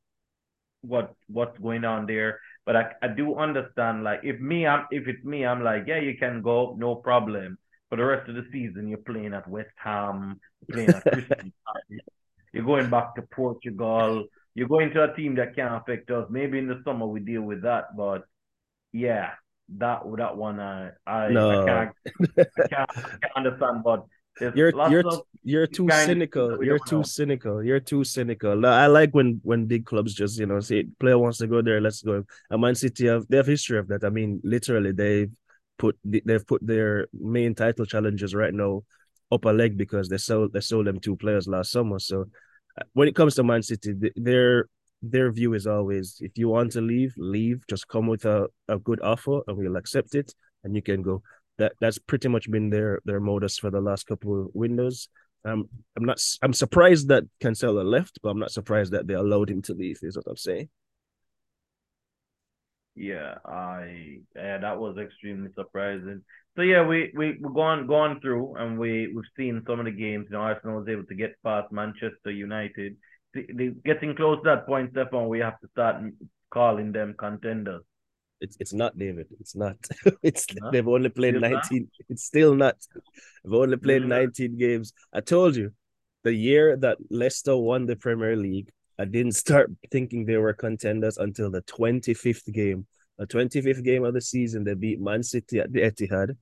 what 0.82 1.14
what's 1.28 1.58
going 1.60 1.86
on 1.86 2.06
there. 2.06 2.40
But 2.66 2.76
I, 2.76 2.92
I 3.02 3.08
do 3.10 3.36
understand 3.36 4.04
like 4.04 4.22
if 4.24 4.40
me 4.40 4.66
I'm 4.68 4.86
if 4.92 5.08
it's 5.08 5.24
me 5.24 5.46
I'm 5.46 5.64
like 5.64 5.84
yeah 5.88 6.00
you 6.00 6.18
can 6.18 6.42
go 6.42 6.76
no 6.78 6.96
problem. 6.96 7.58
For 7.90 7.98
the 7.98 8.06
rest 8.06 8.28
of 8.28 8.36
the 8.36 8.46
season 8.52 8.88
you're 8.88 8.98
playing 8.98 9.34
at 9.34 9.48
West 9.48 9.70
Ham, 9.78 10.40
playing 10.72 10.90
at 10.90 11.04
Crystal 11.04 11.38
You're 12.54 12.66
going 12.66 12.90
back 12.90 13.16
to 13.16 13.24
Portugal 13.24 14.26
you're 14.56 14.68
going 14.68 14.92
to 14.92 15.04
a 15.04 15.16
team 15.16 15.36
that 15.36 15.56
can 15.56 15.74
affect 15.74 16.12
us. 16.12 16.28
Maybe 16.30 16.60
in 16.60 16.68
the 16.68 16.82
summer 16.86 17.08
we 17.08 17.20
deal 17.20 17.42
with 17.42 17.64
that, 17.64 17.96
but 17.98 18.24
yeah, 18.92 19.32
that 19.78 20.02
that 20.18 20.38
one 20.38 20.60
I 20.60 20.92
I, 21.06 21.30
no. 21.30 21.64
I, 21.64 21.66
can't, 21.66 21.96
I 22.38 22.68
can't 22.68 22.90
I 22.98 23.02
can't 23.02 23.34
understand. 23.36 23.84
But 23.84 24.06
you're 24.56 24.74
you're 24.90 25.04
you're 25.44 25.68
too 25.68 25.88
cynical. 25.92 26.64
You're 26.64 26.80
too 26.80 26.98
know. 26.98 27.04
cynical. 27.04 27.64
You're 27.64 27.80
too 27.80 28.04
cynical. 28.04 28.66
I 28.66 28.88
like 28.88 29.12
when 29.12 29.40
when 29.44 29.66
big 29.66 29.86
clubs 29.86 30.14
just 30.14 30.40
you 30.40 30.46
know 30.46 30.60
say 30.60 30.86
player 31.00 31.18
wants 31.18 31.38
to 31.40 31.48
go 31.48 31.62
there, 31.62 31.82
let's 31.82 32.02
go. 32.02 32.24
And 32.50 32.62
Man 32.62 32.76
City 32.76 33.08
have 33.08 33.28
they 33.30 33.38
have 33.38 33.48
history 33.48 33.78
of 33.78 33.88
that. 33.88 34.04
I 34.04 34.10
mean, 34.10 34.42
literally 34.44 34.92
they've 34.92 35.32
put 35.78 35.98
they've 36.04 36.46
put 36.46 36.66
their 36.66 37.08
main 37.14 37.56
title 37.56 37.86
challenges 37.86 38.34
right 38.34 38.54
now 38.54 38.84
up 39.32 39.46
a 39.46 39.50
leg 39.50 39.78
because 39.78 40.10
they 40.10 40.18
sold 40.18 40.54
they 40.54 40.62
sold 40.62 40.88
them 40.88 41.00
two 41.00 41.16
players 41.16 41.48
last 41.48 41.72
summer. 41.72 42.00
So 42.00 42.22
uh, 42.22 42.26
when 42.94 43.08
it 43.08 43.16
comes 43.16 43.36
to 43.36 43.44
Man 43.44 43.64
City, 43.64 43.94
their 44.16 44.68
their 45.02 45.32
view 45.32 45.54
is 45.54 45.68
always 45.68 46.18
if 46.22 46.38
you 46.38 46.50
want 46.50 46.72
to 46.74 46.82
leave, 46.82 47.14
leave. 47.18 47.64
Just 47.68 47.88
come 47.88 48.08
with 48.08 48.26
a, 48.26 48.48
a 48.68 48.80
good 48.80 49.02
offer 49.02 49.42
and 49.48 49.58
we'll 49.58 49.76
accept 49.76 50.16
it 50.16 50.34
and 50.64 50.76
you 50.76 50.82
can 50.82 51.02
go 51.02 51.22
that 51.58 51.74
that's 51.80 52.00
pretty 52.00 52.28
much 52.28 52.50
been 52.50 52.70
their 52.70 53.00
their 53.06 53.20
modus 53.20 53.58
for 53.58 53.70
the 53.70 53.82
last 53.82 54.08
couple 54.08 54.42
of 54.42 54.48
windows. 54.54 55.10
Um, 55.46 55.68
I'm 55.96 56.06
not. 56.06 56.20
I'm 56.42 56.54
surprised 56.54 57.10
that 57.10 57.24
Cancelo 57.42 57.84
left, 57.84 58.20
but 58.24 58.30
I'm 58.30 58.40
not 58.40 58.52
surprised 58.52 58.94
that 58.94 59.08
they 59.08 59.14
allowed 59.14 59.50
him 59.50 59.62
to 59.64 59.74
leave. 59.74 60.00
Is 60.02 60.16
what 60.16 60.28
I'm 60.28 60.38
saying. 60.38 60.70
Yeah, 62.96 63.36
I 63.46 64.20
yeah, 64.36 64.60
that 64.60 64.80
was 64.80 64.98
extremely 64.98 65.50
surprising. 65.56 66.22
So 66.56 66.62
yeah, 66.62 66.86
we 66.86 67.12
we 67.16 67.38
we 67.42 67.54
gone 67.54 67.88
gone 67.88 68.20
through 68.22 68.56
and 68.56 68.78
we 68.78 69.12
we've 69.14 69.24
seen 69.36 69.64
some 69.68 69.80
of 69.80 69.86
the 69.86 69.92
games. 69.92 70.28
You 70.30 70.38
know, 70.38 70.44
Arsenal 70.44 70.80
was 70.80 70.88
able 70.88 71.06
to 71.06 71.16
get 71.16 71.42
past 71.44 71.72
Manchester 71.72 72.30
United. 72.30 72.96
They, 73.34 73.48
they 73.52 73.70
getting 73.84 74.16
close 74.16 74.38
to 74.44 74.50
that 74.50 74.68
point, 74.68 74.92
Stefan. 74.92 75.28
We 75.28 75.40
have 75.40 75.60
to 75.62 75.68
start 75.70 76.04
calling 76.52 76.92
them 76.92 77.16
contenders. 77.18 77.82
It's 78.40 78.58
it's 78.60 78.74
not 78.74 78.96
David. 78.96 79.28
It's 79.40 79.56
not. 79.56 79.78
it's 80.22 80.46
they've 80.72 80.88
only 80.88 81.10
played 81.10 81.40
19. 81.40 81.90
It's 82.10 82.26
still 82.26 82.54
not. 82.54 82.76
They've 83.44 83.54
only 83.54 83.78
played 83.78 84.06
19 84.06 84.58
games. 84.58 84.94
I 85.12 85.22
told 85.22 85.56
you, 85.56 85.72
the 86.24 86.34
year 86.34 86.78
that 86.78 86.98
Leicester 87.10 87.58
won 87.58 87.88
the 87.88 87.96
Premier 87.96 88.36
League, 88.36 88.70
I 89.00 89.06
didn't 89.06 89.34
start 89.34 89.72
thinking 89.92 90.26
they 90.26 90.38
were 90.38 90.54
contenders 90.54 91.18
until 91.18 91.52
the 91.52 91.62
25th 91.64 92.52
game. 92.54 92.88
The 93.18 93.28
25th 93.28 93.84
game 93.84 94.04
of 94.04 94.14
the 94.14 94.22
season, 94.22 94.64
they 94.64 94.74
beat 94.74 95.00
Man 95.00 95.24
City 95.24 95.60
at 95.60 95.72
the 95.72 95.82
Etihad, 95.82 96.36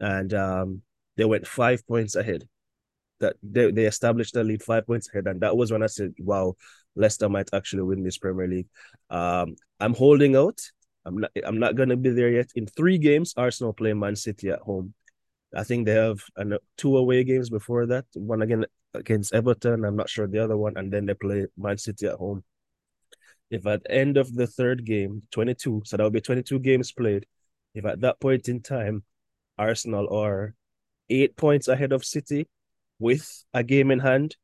and 0.00 0.34
um, 0.34 0.82
they 1.16 1.24
went 1.24 1.46
five 1.46 1.86
points 1.86 2.16
ahead. 2.16 2.46
That 3.20 3.36
they, 3.42 3.72
they 3.72 3.86
established 3.86 4.34
the 4.34 4.44
lead 4.44 4.62
five 4.62 4.86
points 4.86 5.08
ahead, 5.08 5.26
and 5.26 5.40
that 5.40 5.56
was 5.56 5.72
when 5.72 5.82
I 5.82 5.86
said, 5.86 6.14
"Wow, 6.18 6.56
Leicester 6.94 7.28
might 7.28 7.48
actually 7.52 7.82
win 7.82 8.04
this 8.04 8.18
Premier 8.18 8.46
League." 8.46 8.68
Um, 9.10 9.56
I'm 9.80 9.94
holding 9.94 10.36
out 10.36 10.60
I'm 11.08 11.18
not 11.18 11.30
I'm 11.44 11.58
not 11.58 11.74
gonna 11.74 11.96
be 11.96 12.10
there 12.10 12.30
yet. 12.30 12.50
In 12.54 12.66
three 12.66 12.98
games, 12.98 13.32
Arsenal 13.36 13.72
play 13.72 13.94
Man 13.94 14.14
City 14.14 14.50
at 14.50 14.60
home. 14.60 14.94
I 15.54 15.64
think 15.64 15.86
they 15.86 15.94
have 15.94 16.20
an, 16.36 16.58
two 16.76 16.98
away 16.98 17.24
games 17.24 17.48
before 17.48 17.86
that. 17.86 18.04
One 18.14 18.42
again 18.42 18.66
against 18.94 19.34
Everton. 19.34 19.84
I'm 19.84 19.96
not 19.96 20.08
sure 20.08 20.26
the 20.26 20.42
other 20.42 20.56
one, 20.56 20.76
and 20.76 20.92
then 20.92 21.06
they 21.06 21.14
play 21.14 21.46
Man 21.56 21.78
City 21.78 22.06
at 22.06 22.14
home. 22.16 22.44
If 23.50 23.66
at 23.66 23.82
end 23.88 24.16
of 24.16 24.34
the 24.34 24.46
third 24.46 24.84
game, 24.84 25.22
22, 25.30 25.82
so 25.84 25.96
that 25.96 26.02
would 26.02 26.12
be 26.12 26.20
22 26.20 26.58
games 26.58 26.92
played. 26.92 27.26
If 27.74 27.84
at 27.86 28.00
that 28.02 28.20
point 28.20 28.48
in 28.48 28.60
time, 28.60 29.04
Arsenal 29.56 30.08
are 30.14 30.54
eight 31.10 31.36
points 31.36 31.68
ahead 31.68 31.92
of 31.92 32.04
City 32.04 32.46
with 32.98 33.44
a 33.54 33.62
game 33.62 33.90
in 33.90 34.00
hand, 34.00 34.36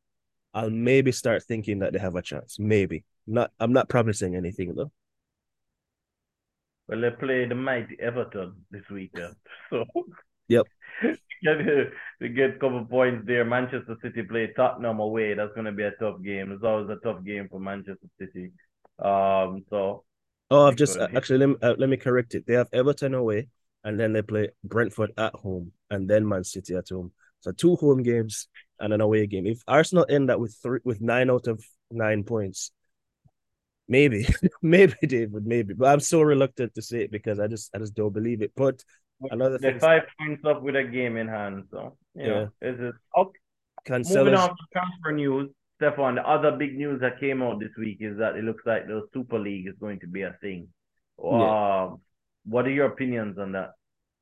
I'll 0.52 0.70
maybe 0.70 1.12
start 1.12 1.42
thinking 1.42 1.80
that 1.80 1.92
they 1.92 1.98
have 1.98 2.14
a 2.14 2.22
chance. 2.22 2.58
Maybe. 2.58 3.04
Not 3.26 3.50
I'm 3.58 3.72
not 3.72 3.88
promising 3.88 4.36
anything 4.36 4.74
though. 4.74 4.92
Well, 6.86 7.00
they 7.00 7.10
play 7.10 7.46
the 7.46 7.54
mighty 7.54 7.98
Everton 7.98 8.54
this 8.70 8.88
weekend. 8.90 9.34
So, 9.70 9.84
yep. 10.48 10.66
to 11.44 12.28
get 12.28 12.50
a 12.50 12.58
couple 12.58 12.84
points 12.84 13.26
there. 13.26 13.44
Manchester 13.44 13.96
City 14.02 14.22
play 14.22 14.52
Tottenham 14.56 15.00
away. 15.00 15.34
That's 15.34 15.52
going 15.54 15.66
to 15.66 15.72
be 15.72 15.82
a 15.82 15.92
tough 15.92 16.22
game. 16.22 16.52
It's 16.52 16.64
always 16.64 16.88
a 16.90 16.96
tough 16.96 17.24
game 17.24 17.48
for 17.50 17.60
Manchester 17.60 18.08
City. 18.18 18.52
Um, 18.98 19.64
so. 19.70 20.04
Oh, 20.50 20.66
I've 20.66 20.76
just 20.76 20.98
actually 20.98 21.38
let 21.38 21.48
me, 21.48 21.56
uh, 21.62 21.74
let 21.78 21.88
me 21.88 21.96
correct 21.96 22.34
it. 22.34 22.46
They 22.46 22.54
have 22.54 22.68
Everton 22.72 23.14
away, 23.14 23.48
and 23.82 23.98
then 23.98 24.12
they 24.12 24.22
play 24.22 24.50
Brentford 24.62 25.12
at 25.16 25.34
home, 25.34 25.72
and 25.90 26.08
then 26.08 26.28
Man 26.28 26.44
City 26.44 26.74
at 26.74 26.88
home. 26.88 27.12
So 27.40 27.50
two 27.50 27.76
home 27.76 28.02
games 28.02 28.48
and 28.78 28.92
an 28.92 29.00
away 29.00 29.26
game. 29.26 29.46
If 29.46 29.62
Arsenal 29.66 30.06
end 30.08 30.30
up 30.30 30.38
with 30.38 30.56
three, 30.62 30.80
with 30.84 31.00
nine 31.00 31.30
out 31.30 31.46
of 31.46 31.64
nine 31.90 32.24
points, 32.24 32.72
Maybe, 33.86 34.26
maybe 34.62 34.94
David, 35.02 35.46
maybe, 35.46 35.74
but 35.74 35.88
I'm 35.88 36.00
so 36.00 36.22
reluctant 36.22 36.74
to 36.74 36.82
say 36.82 37.02
it 37.02 37.10
because 37.10 37.38
I 37.38 37.48
just 37.48 37.70
I 37.74 37.78
just 37.78 37.94
don't 37.94 38.12
believe 38.12 38.40
it. 38.40 38.52
But 38.56 38.82
another 39.30 39.58
thing, 39.58 39.78
five 39.80 40.02
points 40.18 40.44
up 40.44 40.62
with 40.62 40.76
a 40.76 40.84
game 40.84 41.16
in 41.16 41.28
hand, 41.28 41.64
so 41.70 41.96
yeah, 42.14 42.46
is 42.62 42.78
it 42.80 42.94
okay? 43.16 43.38
Moving 43.88 44.34
on 44.34 44.48
to 44.48 44.54
transfer 44.72 45.12
news, 45.12 45.50
Stefan. 45.76 46.14
The 46.14 46.28
other 46.28 46.52
big 46.52 46.76
news 46.76 47.00
that 47.00 47.20
came 47.20 47.42
out 47.42 47.60
this 47.60 47.72
week 47.76 47.98
is 48.00 48.16
that 48.18 48.36
it 48.36 48.44
looks 48.44 48.64
like 48.64 48.86
the 48.86 49.02
Super 49.12 49.38
League 49.38 49.66
is 49.66 49.74
going 49.78 50.00
to 50.00 50.06
be 50.06 50.22
a 50.22 50.34
thing. 50.40 50.68
Yeah. 51.22 51.84
Um, 51.90 52.00
what 52.46 52.66
are 52.66 52.70
your 52.70 52.86
opinions 52.86 53.38
on 53.38 53.52
that? 53.52 53.72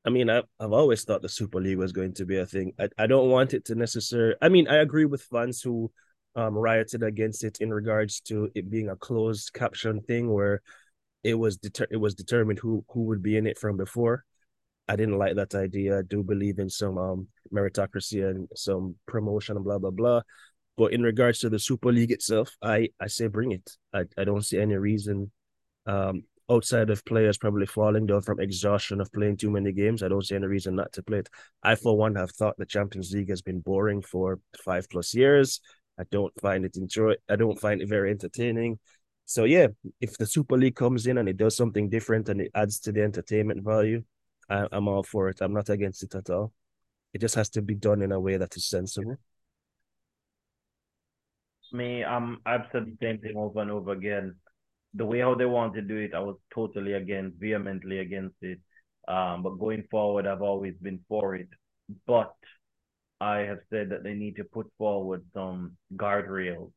I 0.05 0.09
mean, 0.09 0.29
I've, 0.29 0.43
I've 0.59 0.73
always 0.73 1.03
thought 1.03 1.21
the 1.21 1.29
Super 1.29 1.61
League 1.61 1.77
was 1.77 1.93
going 1.93 2.13
to 2.15 2.25
be 2.25 2.37
a 2.37 2.45
thing. 2.45 2.73
I, 2.77 2.89
I 2.97 3.07
don't 3.07 3.29
want 3.29 3.53
it 3.53 3.65
to 3.65 3.75
necessarily. 3.75 4.35
I 4.41 4.49
mean, 4.49 4.67
I 4.67 4.77
agree 4.77 5.05
with 5.05 5.21
fans 5.23 5.61
who 5.61 5.91
um, 6.35 6.57
rioted 6.57 7.03
against 7.03 7.43
it 7.43 7.59
in 7.61 7.73
regards 7.73 8.19
to 8.21 8.49
it 8.55 8.69
being 8.69 8.89
a 8.89 8.95
closed 8.95 9.53
caption 9.53 10.01
thing 10.01 10.31
where 10.31 10.61
it 11.23 11.35
was 11.35 11.57
deter- 11.57 11.87
it 11.89 11.97
was 11.97 12.15
determined 12.15 12.59
who 12.59 12.83
who 12.89 13.03
would 13.03 13.23
be 13.23 13.37
in 13.37 13.47
it 13.47 13.57
from 13.57 13.77
before. 13.77 14.25
I 14.87 14.95
didn't 14.95 15.17
like 15.17 15.35
that 15.35 15.55
idea. 15.55 15.99
I 15.99 16.01
do 16.01 16.23
believe 16.23 16.59
in 16.59 16.69
some 16.69 16.97
um 16.97 17.27
meritocracy 17.53 18.27
and 18.29 18.47
some 18.55 18.95
promotion 19.07 19.55
and 19.55 19.65
blah 19.65 19.79
blah 19.79 19.91
blah. 19.91 20.21
But 20.75 20.93
in 20.93 21.03
regards 21.03 21.39
to 21.39 21.49
the 21.49 21.59
Super 21.59 21.91
League 21.91 22.11
itself, 22.11 22.55
I 22.61 22.89
I 22.99 23.07
say 23.07 23.27
bring 23.27 23.51
it. 23.51 23.69
I, 23.93 24.05
I 24.17 24.23
don't 24.23 24.45
see 24.45 24.59
any 24.59 24.75
reason 24.75 25.31
um 25.85 26.23
outside 26.51 26.89
of 26.89 27.05
players 27.05 27.37
probably 27.37 27.65
falling 27.65 28.05
down 28.05 28.21
from 28.21 28.39
exhaustion 28.39 28.99
of 28.99 29.11
playing 29.13 29.37
too 29.37 29.49
many 29.49 29.71
games. 29.71 30.03
I 30.03 30.09
don't 30.09 30.25
see 30.25 30.35
any 30.35 30.47
reason 30.47 30.75
not 30.75 30.91
to 30.93 31.03
play 31.03 31.19
it. 31.19 31.29
I 31.63 31.75
for 31.75 31.97
one 31.97 32.15
have 32.15 32.31
thought 32.31 32.55
the 32.57 32.65
Champions 32.65 33.11
League 33.13 33.29
has 33.29 33.41
been 33.41 33.59
boring 33.59 34.01
for 34.01 34.39
five 34.63 34.89
plus 34.89 35.13
years. 35.13 35.61
I 35.97 36.03
don't 36.11 36.33
find 36.41 36.65
it 36.65 36.75
enjoy. 36.75 37.13
I 37.29 37.35
don't 37.35 37.59
find 37.59 37.81
it 37.81 37.87
very 37.87 38.11
entertaining. 38.11 38.79
So 39.25 39.45
yeah, 39.45 39.67
if 40.01 40.17
the 40.17 40.25
Super 40.25 40.57
League 40.57 40.75
comes 40.75 41.07
in 41.07 41.17
and 41.17 41.29
it 41.29 41.37
does 41.37 41.55
something 41.55 41.89
different 41.89 42.27
and 42.29 42.41
it 42.41 42.51
adds 42.53 42.79
to 42.81 42.91
the 42.91 43.03
entertainment 43.03 43.63
value, 43.63 44.03
I, 44.53 44.67
am 44.71 44.87
all 44.87 45.03
for 45.03 45.29
it. 45.29 45.41
I'm 45.41 45.53
not 45.53 45.69
against 45.69 46.03
it 46.03 46.13
at 46.15 46.29
all. 46.29 46.53
It 47.13 47.21
just 47.21 47.35
has 47.35 47.49
to 47.51 47.61
be 47.61 47.75
done 47.75 48.01
in 48.01 48.11
a 48.11 48.19
way 48.19 48.37
that 48.37 48.55
is 48.55 48.65
sensible. 48.65 49.17
Me, 51.71 52.03
um, 52.03 52.39
I've 52.45 52.67
said 52.71 52.85
the 52.85 52.97
same 53.01 53.17
thing 53.17 53.35
over 53.35 53.59
and 53.59 53.71
over 53.71 53.93
again. 53.93 54.35
The 54.93 55.05
way 55.05 55.21
how 55.21 55.33
they 55.33 55.45
want 55.45 55.73
to 55.73 55.81
do 55.81 55.97
it, 55.97 56.13
I 56.13 56.19
was 56.19 56.35
totally 56.53 56.93
against, 56.93 57.39
vehemently 57.39 57.97
against 57.97 58.35
it. 58.43 58.59
Um, 59.07 59.41
but 59.41 59.57
going 59.57 59.83
forward, 59.89 60.27
I've 60.27 60.43
always 60.43 60.75
been 60.79 60.99
for 61.09 61.33
it. 61.33 61.49
But 62.05 62.31
I 63.19 63.39
have 63.39 63.57
said 63.71 63.89
that 63.89 64.03
they 64.03 64.13
need 64.13 64.35
to 64.35 64.43
put 64.43 64.67
forward 64.77 65.23
some 65.33 65.75
guardrails. 65.95 66.71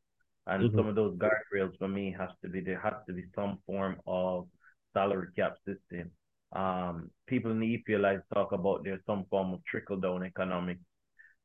And 0.47 0.63
mm-hmm. 0.63 0.77
some 0.77 0.87
of 0.87 0.95
those 0.95 1.15
guardrails 1.17 1.77
for 1.77 1.87
me 1.87 2.15
has 2.17 2.29
to 2.43 2.49
be 2.49 2.61
there 2.61 2.79
has 2.79 2.93
to 3.05 3.13
be 3.13 3.25
some 3.35 3.59
form 3.67 3.97
of 4.07 4.47
salary 4.93 5.27
cap 5.35 5.57
system. 5.63 6.09
Um, 6.53 7.11
people 7.27 7.51
in 7.51 7.59
the 7.59 7.83
EPL 7.87 8.21
talk 8.33 8.51
about 8.51 8.83
there's 8.83 9.01
some 9.05 9.25
form 9.29 9.53
of 9.53 9.63
trickle 9.65 9.97
down 9.97 10.23
economics. 10.23 10.81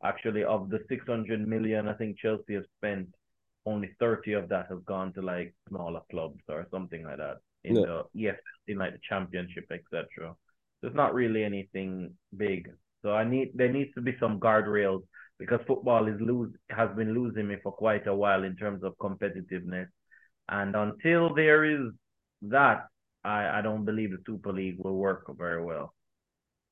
Actually, 0.04 0.44
of 0.44 0.68
the 0.68 0.80
600 0.88 1.46
million, 1.46 1.88
I 1.88 1.94
think 1.94 2.18
Chelsea 2.18 2.54
have 2.54 2.64
spent 2.78 3.08
only 3.64 3.90
30 4.00 4.32
of 4.32 4.48
that 4.48 4.66
has 4.68 4.78
gone 4.86 5.12
to 5.12 5.22
like 5.22 5.54
smaller 5.68 6.00
clubs 6.10 6.40
or 6.48 6.66
something 6.72 7.04
like 7.04 7.18
that 7.18 7.36
in 7.64 7.76
yeah. 7.76 7.82
the 7.82 8.02
yes 8.12 8.36
in 8.66 8.78
like 8.78 8.92
the 8.92 9.00
championship, 9.08 9.66
etc. 9.70 10.34
There's 10.80 10.94
not 10.94 11.14
really 11.14 11.44
anything 11.44 12.14
big. 12.36 12.68
So 13.02 13.12
I 13.12 13.24
need 13.24 13.52
there 13.54 13.72
needs 13.72 13.94
to 13.94 14.00
be 14.00 14.16
some 14.18 14.40
guardrails 14.40 15.02
because 15.38 15.60
football 15.66 16.06
is 16.08 16.20
lose 16.20 16.52
has 16.70 16.88
been 16.96 17.14
losing 17.14 17.48
me 17.48 17.56
for 17.62 17.72
quite 17.72 18.06
a 18.06 18.14
while 18.14 18.44
in 18.44 18.56
terms 18.56 18.82
of 18.82 18.96
competitiveness. 18.98 19.86
And 20.48 20.74
until 20.74 21.34
there 21.34 21.64
is 21.64 21.92
that, 22.42 22.86
I, 23.24 23.58
I 23.58 23.62
don't 23.62 23.84
believe 23.84 24.10
the 24.10 24.18
Super 24.26 24.52
League 24.52 24.76
will 24.78 24.96
work 24.96 25.26
very 25.38 25.64
well. 25.64 25.94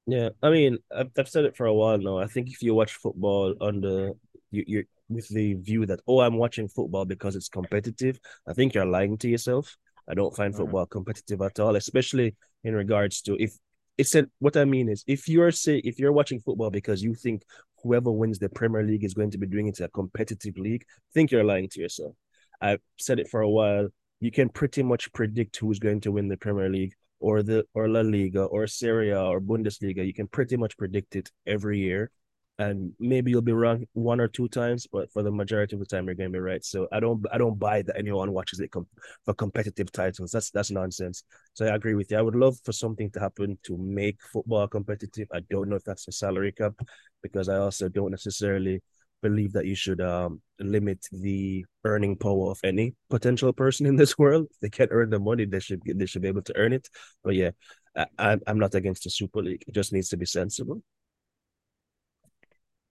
Yeah, 0.07 0.31
I 0.43 0.51
mean, 0.51 0.79
I've, 0.95 1.11
I've 1.19 1.29
said 1.29 1.45
it 1.45 1.57
for 1.57 1.67
a 1.67 1.75
while 1.75 1.99
now. 1.99 2.19
I 2.19 2.27
think 2.27 2.49
if 2.49 2.63
you 2.63 2.75
watch 2.75 2.95
football 2.95 3.55
under 3.61 4.13
you, 4.51 4.65
you're 4.67 4.85
with 5.11 5.29
the 5.29 5.55
view 5.55 5.85
that 5.87 6.01
oh, 6.07 6.21
I'm 6.21 6.37
watching 6.37 6.69
football 6.69 7.05
because 7.05 7.37
it's 7.37 7.49
competitive, 7.49 8.19
I 8.49 8.55
think 8.55 8.75
you're 8.75 8.87
lying 8.87 9.19
to 9.19 9.29
yourself. 9.29 9.77
I 10.09 10.15
don't 10.15 10.35
find 10.35 10.53
mm-hmm. 10.53 10.63
football 10.63 10.85
mm-hmm. 10.85 10.99
competitive 10.99 11.43
at 11.43 11.61
all, 11.61 11.77
especially 11.77 12.37
in 12.65 12.75
regards 12.75 13.21
to 13.23 13.37
if 13.41 13.57
it's 13.99 14.15
a, 14.15 14.27
what 14.39 14.57
I 14.57 14.65
mean 14.65 14.89
is 14.89 15.05
if 15.07 15.29
you're 15.29 15.51
say 15.51 15.79
if 15.79 15.99
you're 15.99 16.13
watching 16.13 16.41
football 16.41 16.71
because 16.71 17.03
you 17.03 17.15
think 17.15 17.43
whoever 17.83 18.11
wins 18.11 18.39
the 18.39 18.49
Premier 18.49 18.83
League 18.83 19.05
is 19.05 19.15
going 19.15 19.31
to 19.33 19.39
be 19.39 19.47
doing 19.47 19.67
it 19.69 19.81
a 19.81 19.89
competitive 19.89 20.57
league, 20.57 20.85
think 21.13 21.31
you're 21.31 21.45
lying 21.45 21.69
to 21.71 21.81
yourself. 21.81 22.15
I've 22.61 22.81
said 22.99 23.19
it 23.19 23.29
for 23.29 23.41
a 23.41 23.51
while. 23.51 23.89
You 24.21 24.31
can 24.31 24.49
pretty 24.51 24.83
much 24.83 25.13
predict 25.13 25.57
who's 25.57 25.79
going 25.79 26.01
to 26.03 26.13
win 26.13 26.29
the 26.29 26.37
Premier 26.37 26.69
League 26.69 26.95
or 27.21 27.43
the 27.43 27.65
or 27.75 27.89
La 27.89 28.01
Liga 28.01 28.45
or 28.45 28.67
Serie 28.67 29.11
A 29.11 29.23
or 29.23 29.41
Bundesliga. 29.41 30.07
You 30.07 30.15
can 30.15 30.29
pretty 30.29 30.57
much 30.57 30.77
predict 30.77 31.17
it 31.17 31.31
every 31.47 31.79
year. 31.79 32.11
and 32.59 32.93
maybe 32.99 33.31
you'll 33.31 33.41
be 33.41 33.53
wrong 33.53 33.87
one 33.95 34.21
or 34.21 34.29
two 34.29 34.47
times, 34.49 34.87
but 34.93 35.11
for 35.13 35.23
the 35.23 35.31
majority 35.33 35.75
of 35.77 35.81
the 35.81 35.87
time 35.87 36.05
you're 36.07 36.15
gonna 36.15 36.29
be 36.31 36.39
right. 36.39 36.63
So 36.65 36.87
I 36.93 37.01
don't 37.01 37.25
I 37.33 37.39
don't 37.39 37.59
buy 37.59 37.81
that 37.83 37.97
anyone 37.99 38.33
watches 38.33 38.61
it 38.61 38.71
com- 38.71 38.87
for 39.25 39.33
competitive 39.35 39.91
titles. 39.93 40.31
That's 40.33 40.51
that's 40.51 40.71
nonsense. 40.71 41.25
So 41.55 41.65
I 41.67 41.75
agree 41.75 41.95
with 41.95 42.11
you. 42.11 42.19
I 42.19 42.23
would 42.23 42.37
love 42.37 42.57
for 42.65 42.73
something 42.73 43.11
to 43.13 43.21
happen 43.21 43.59
to 43.65 43.79
make 43.79 44.21
football 44.33 44.69
competitive. 44.69 45.29
I 45.33 45.41
don't 45.51 45.69
know 45.71 45.77
if 45.77 45.85
that's 45.85 46.07
a 46.09 46.13
salary 46.13 46.53
cap 46.53 46.75
because 47.23 47.49
I 47.49 47.57
also 47.57 47.89
don't 47.89 48.11
necessarily 48.11 48.83
believe 49.23 49.53
that 49.53 49.67
you 49.67 49.75
should 49.75 50.01
um 50.01 50.41
limit 50.59 51.07
the 51.13 51.65
earning 51.85 52.17
power 52.17 52.51
of 52.51 52.61
any 52.65 52.95
potential 53.09 53.53
person 53.53 53.87
in 53.87 53.97
this 53.97 54.19
world. 54.23 54.47
If 54.51 54.59
they 54.61 54.71
can't 54.71 54.91
earn 54.93 55.11
the 55.11 55.19
money, 55.19 55.45
they 55.45 55.61
should 55.61 55.83
they 55.85 56.07
should 56.07 56.23
be 56.23 56.29
able 56.29 56.43
to 56.43 56.57
earn 56.57 56.73
it. 56.73 56.89
But 57.23 57.35
yeah, 57.35 57.51
I, 57.97 58.39
I'm 58.47 58.59
not 58.59 58.75
against 58.75 59.05
the 59.05 59.11
Super 59.11 59.43
League. 59.43 59.65
It 59.67 59.75
just 59.75 59.93
needs 59.93 60.09
to 60.11 60.17
be 60.17 60.27
sensible. 60.27 60.83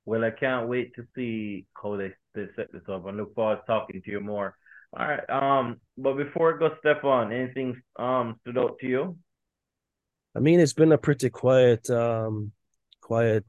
Well, 0.06 0.24
I 0.24 0.32
can't 0.32 0.68
wait 0.68 0.96
to 0.96 1.06
see 1.16 1.68
how 1.82 1.96
they, 1.96 2.12
they 2.34 2.48
set 2.56 2.72
this 2.74 2.82
up. 2.90 3.06
I 3.06 3.12
look 3.12 3.36
forward 3.36 3.58
to 3.58 3.62
talking 3.68 4.02
to 4.02 4.12
you 4.12 4.20
more. 4.20 4.56
All 4.98 5.08
right. 5.08 5.30
Um, 5.30 5.80
but 5.98 6.16
before 6.16 6.52
it 6.52 6.60
goes, 6.60 6.72
Stefan, 6.80 7.32
anything 7.32 7.80
um 7.98 8.38
stood 8.42 8.58
out 8.58 8.80
to 8.80 8.88
you? 8.88 9.18
I 10.36 10.40
mean, 10.40 10.60
it's 10.60 10.74
been 10.74 10.92
a 10.92 10.98
pretty 10.98 11.30
quiet, 11.30 11.90
um, 11.90 12.52
quiet 13.02 13.46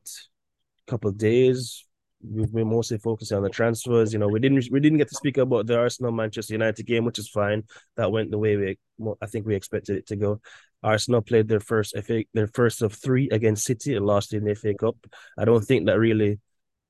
couple 0.86 1.12
days. 1.12 1.84
We've 2.22 2.52
been 2.52 2.68
mostly 2.68 2.98
focusing 2.98 3.38
on 3.38 3.42
the 3.42 3.48
transfers. 3.48 4.12
You 4.12 4.18
know, 4.18 4.28
we 4.28 4.40
didn't 4.40 4.68
we 4.70 4.80
didn't 4.80 4.98
get 4.98 5.09
to 5.09 5.14
speak 5.14 5.38
about 5.38 5.66
the 5.66 5.78
Arsenal 5.78 6.12
Manchester 6.12 6.52
United 6.52 6.85
game, 6.85 7.04
which 7.04 7.18
is 7.18 7.28
fine. 7.28 7.64
That 7.96 8.12
went 8.12 8.30
the 8.30 8.38
way 8.38 8.56
we 8.56 8.78
I 9.22 9.26
think 9.26 9.46
we 9.46 9.54
expected 9.54 9.96
it 9.96 10.06
to 10.09 10.16
go. 10.16 10.40
Arsenal 10.83 11.22
played 11.22 11.48
their 11.48 11.61
first 11.61 11.96
FA 12.04 12.24
their 12.35 12.48
first 12.48 12.83
of 12.83 12.92
three 12.92 13.28
against 13.30 13.64
City 13.64 13.96
and 13.96 14.04
lost 14.04 14.35
in 14.35 14.44
the 14.44 14.54
FA 14.54 14.74
Cup. 14.74 14.96
I 15.38 15.44
don't 15.44 15.64
think 15.64 15.87
that 15.87 15.98
really 15.98 16.40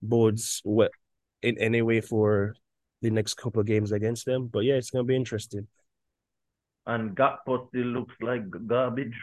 boards 0.03 0.61
what 0.65 0.91
in 1.43 1.59
any 1.59 1.83
way 1.83 2.01
for 2.01 2.55
the 3.03 3.11
next 3.11 3.35
couple 3.35 3.61
of 3.61 3.67
games 3.67 3.93
against 3.93 4.27
them. 4.27 4.49
But 4.49 4.61
yeah, 4.61 4.75
it's 4.75 4.91
gonna 4.91 5.05
be 5.05 5.17
interesting. 5.17 5.69
And 6.87 7.17
Gakpo 7.17 7.69
still 7.69 7.87
looks 7.87 8.15
like 8.21 8.43
garbage. 8.67 9.17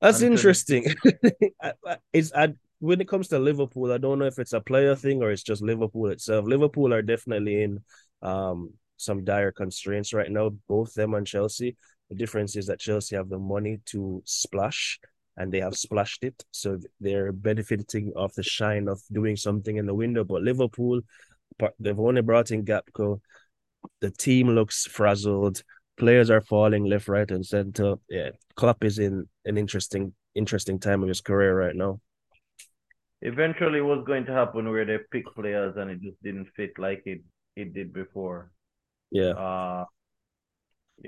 That's 0.00 0.22
interesting. 0.22 0.86
it's 2.12 2.32
I, 2.34 2.54
when 2.82 3.00
it 3.00 3.06
comes 3.06 3.28
to 3.28 3.38
Liverpool, 3.38 3.92
I 3.92 3.98
don't 3.98 4.18
know 4.18 4.24
if 4.24 4.40
it's 4.40 4.54
a 4.54 4.60
player 4.60 4.96
thing 4.96 5.22
or 5.22 5.30
it's 5.30 5.44
just 5.44 5.62
Liverpool 5.62 6.10
itself. 6.10 6.46
Liverpool 6.46 6.92
are 6.92 7.00
definitely 7.00 7.62
in 7.62 7.78
um, 8.22 8.72
some 8.96 9.22
dire 9.22 9.52
constraints 9.52 10.12
right 10.12 10.30
now, 10.30 10.50
both 10.68 10.92
them 10.94 11.14
and 11.14 11.24
Chelsea. 11.24 11.76
The 12.10 12.16
difference 12.16 12.56
is 12.56 12.66
that 12.66 12.80
Chelsea 12.80 13.14
have 13.14 13.28
the 13.28 13.38
money 13.38 13.78
to 13.86 14.20
splash 14.24 14.98
and 15.36 15.52
they 15.52 15.60
have 15.60 15.76
splashed 15.76 16.24
it. 16.24 16.44
So 16.50 16.80
they're 16.98 17.30
benefiting 17.30 18.12
off 18.16 18.34
the 18.34 18.42
shine 18.42 18.88
of 18.88 19.00
doing 19.12 19.36
something 19.36 19.76
in 19.76 19.86
the 19.86 19.94
window. 19.94 20.24
But 20.24 20.42
Liverpool, 20.42 21.02
they've 21.78 22.00
only 22.00 22.22
brought 22.22 22.50
in 22.50 22.64
Gakpo. 22.64 23.20
The 24.00 24.10
team 24.10 24.48
looks 24.48 24.86
frazzled. 24.86 25.62
Players 25.96 26.30
are 26.30 26.40
falling 26.40 26.86
left, 26.86 27.06
right, 27.06 27.30
and 27.30 27.46
center. 27.46 27.94
Yeah, 28.10 28.30
Klopp 28.56 28.82
is 28.82 28.98
in 28.98 29.28
an 29.44 29.56
interesting, 29.56 30.14
interesting 30.34 30.80
time 30.80 31.02
of 31.02 31.08
his 31.08 31.20
career 31.20 31.56
right 31.56 31.76
now. 31.76 32.00
Eventually, 33.22 33.80
what's 33.80 34.06
going 34.06 34.26
to 34.26 34.32
happen 34.32 34.70
where 34.70 34.84
they 34.84 34.98
pick 35.10 35.24
players 35.34 35.76
and 35.76 35.90
it 35.90 36.00
just 36.00 36.20
didn't 36.22 36.48
fit 36.56 36.78
like 36.78 37.02
it 37.06 37.22
it 37.56 37.72
did 37.72 37.92
before. 37.92 38.50
Yeah. 39.10 39.30
Uh, 39.30 39.84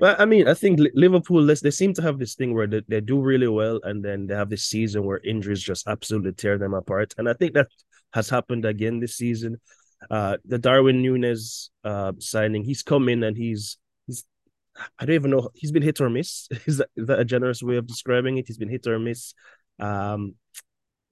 but 0.00 0.20
I 0.20 0.24
mean, 0.24 0.48
I 0.48 0.54
think 0.54 0.80
Liverpool, 0.94 1.46
they 1.46 1.70
seem 1.70 1.94
to 1.94 2.02
have 2.02 2.18
this 2.18 2.34
thing 2.34 2.54
where 2.54 2.66
they, 2.66 2.82
they 2.88 3.00
do 3.00 3.20
really 3.20 3.48
well, 3.48 3.80
and 3.84 4.04
then 4.04 4.26
they 4.26 4.34
have 4.34 4.50
this 4.50 4.64
season 4.64 5.04
where 5.04 5.20
injuries 5.24 5.62
just 5.62 5.86
absolutely 5.86 6.32
tear 6.32 6.58
them 6.58 6.74
apart. 6.74 7.14
And 7.16 7.28
I 7.28 7.32
think 7.32 7.54
that 7.54 7.68
has 8.12 8.28
happened 8.28 8.64
again 8.64 9.00
this 9.00 9.16
season. 9.16 9.60
Uh, 10.10 10.36
the 10.44 10.58
Darwin 10.58 11.00
Nunez 11.00 11.70
uh, 11.84 12.12
signing, 12.18 12.64
he's 12.64 12.82
come 12.82 13.08
in 13.08 13.22
and 13.22 13.36
he's 13.36 13.78
he's 14.06 14.24
I 14.98 15.06
don't 15.06 15.14
even 15.14 15.30
know 15.30 15.50
he's 15.54 15.72
been 15.72 15.82
hit 15.82 16.00
or 16.00 16.10
miss. 16.10 16.48
is, 16.66 16.78
that, 16.78 16.88
is 16.96 17.06
that 17.06 17.20
a 17.20 17.24
generous 17.24 17.62
way 17.62 17.76
of 17.76 17.86
describing 17.86 18.38
it? 18.38 18.46
He's 18.48 18.58
been 18.58 18.68
hit 18.68 18.86
or 18.86 18.98
miss. 18.98 19.34
Um, 19.78 20.34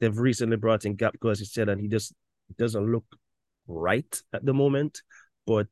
they've 0.03 0.19
recently 0.19 0.57
brought 0.57 0.85
in 0.85 0.97
Gakpo, 0.97 1.31
as 1.31 1.39
you 1.39 1.47
said, 1.47 1.69
and 1.69 1.81
he 1.81 1.87
just 1.87 2.13
doesn't 2.59 2.91
look 2.91 3.05
right 3.69 4.23
at 4.33 4.45
the 4.45 4.53
moment. 4.53 5.01
But 5.47 5.69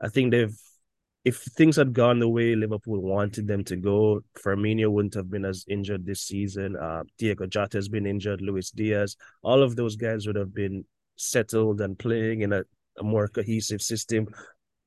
I 0.00 0.08
think 0.08 0.30
they've 0.30 0.56
if 1.24 1.38
things 1.38 1.74
had 1.74 1.92
gone 1.92 2.20
the 2.20 2.28
way 2.28 2.54
Liverpool 2.54 3.02
wanted 3.02 3.48
them 3.48 3.64
to 3.64 3.74
go, 3.74 4.20
Firmino 4.38 4.88
wouldn't 4.88 5.14
have 5.14 5.28
been 5.28 5.44
as 5.44 5.64
injured 5.66 6.06
this 6.06 6.20
season. 6.20 6.76
Uh, 6.76 7.02
Diego 7.18 7.48
Jota 7.48 7.78
has 7.78 7.88
been 7.88 8.06
injured, 8.06 8.40
Luis 8.40 8.70
Diaz. 8.70 9.16
All 9.42 9.60
of 9.60 9.74
those 9.74 9.96
guys 9.96 10.28
would 10.28 10.36
have 10.36 10.54
been 10.54 10.84
settled 11.16 11.80
and 11.80 11.98
playing 11.98 12.42
in 12.42 12.52
a, 12.52 12.62
a 13.00 13.02
more 13.02 13.26
cohesive 13.26 13.82
system. 13.82 14.28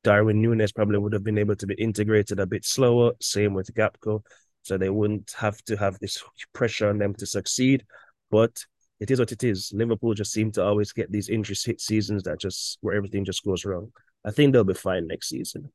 Darwin 0.05 0.41
Nunez 0.41 0.71
probably 0.71 0.97
would 0.97 1.11
have 1.11 1.25
been 1.25 1.37
able 1.37 1.57
to 1.57 1.67
be 1.67 1.73
integrated 1.73 2.39
a 2.39 2.47
bit 2.47 2.63
slower. 2.63 3.11
Same 3.19 3.53
with 3.53 3.73
Gakpo. 3.73 4.21
So 4.61 4.77
they 4.77 4.89
wouldn't 4.89 5.33
have 5.37 5.61
to 5.63 5.75
have 5.75 5.99
this 5.99 6.23
pressure 6.53 6.87
on 6.87 6.99
them 6.99 7.15
to 7.15 7.25
succeed. 7.25 7.83
But 8.31 8.65
it 8.99 9.11
is 9.11 9.19
what 9.19 9.31
it 9.31 9.43
is. 9.43 9.71
Liverpool 9.73 10.13
just 10.13 10.31
seem 10.31 10.51
to 10.53 10.63
always 10.63 10.91
get 10.91 11.11
these 11.11 11.29
injury 11.29 11.55
hit 11.63 11.81
seasons 11.81 12.23
that 12.23 12.39
just 12.39 12.77
where 12.81 12.95
everything 12.95 13.25
just 13.25 13.43
goes 13.43 13.65
wrong. 13.65 13.91
I 14.25 14.31
think 14.31 14.53
they'll 14.53 14.63
be 14.63 14.73
fine 14.73 15.07
next 15.07 15.29
season. 15.29 15.71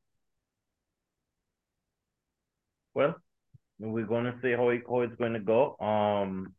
Well, 2.93 3.15
we're 3.79 4.05
gonna 4.05 4.35
see 4.41 4.51
how 4.51 4.69
it, 4.69 4.83
how 4.87 5.01
it's 5.01 5.15
going 5.15 5.33
to 5.33 5.39
go. 5.39 5.75
Um, 5.79 6.53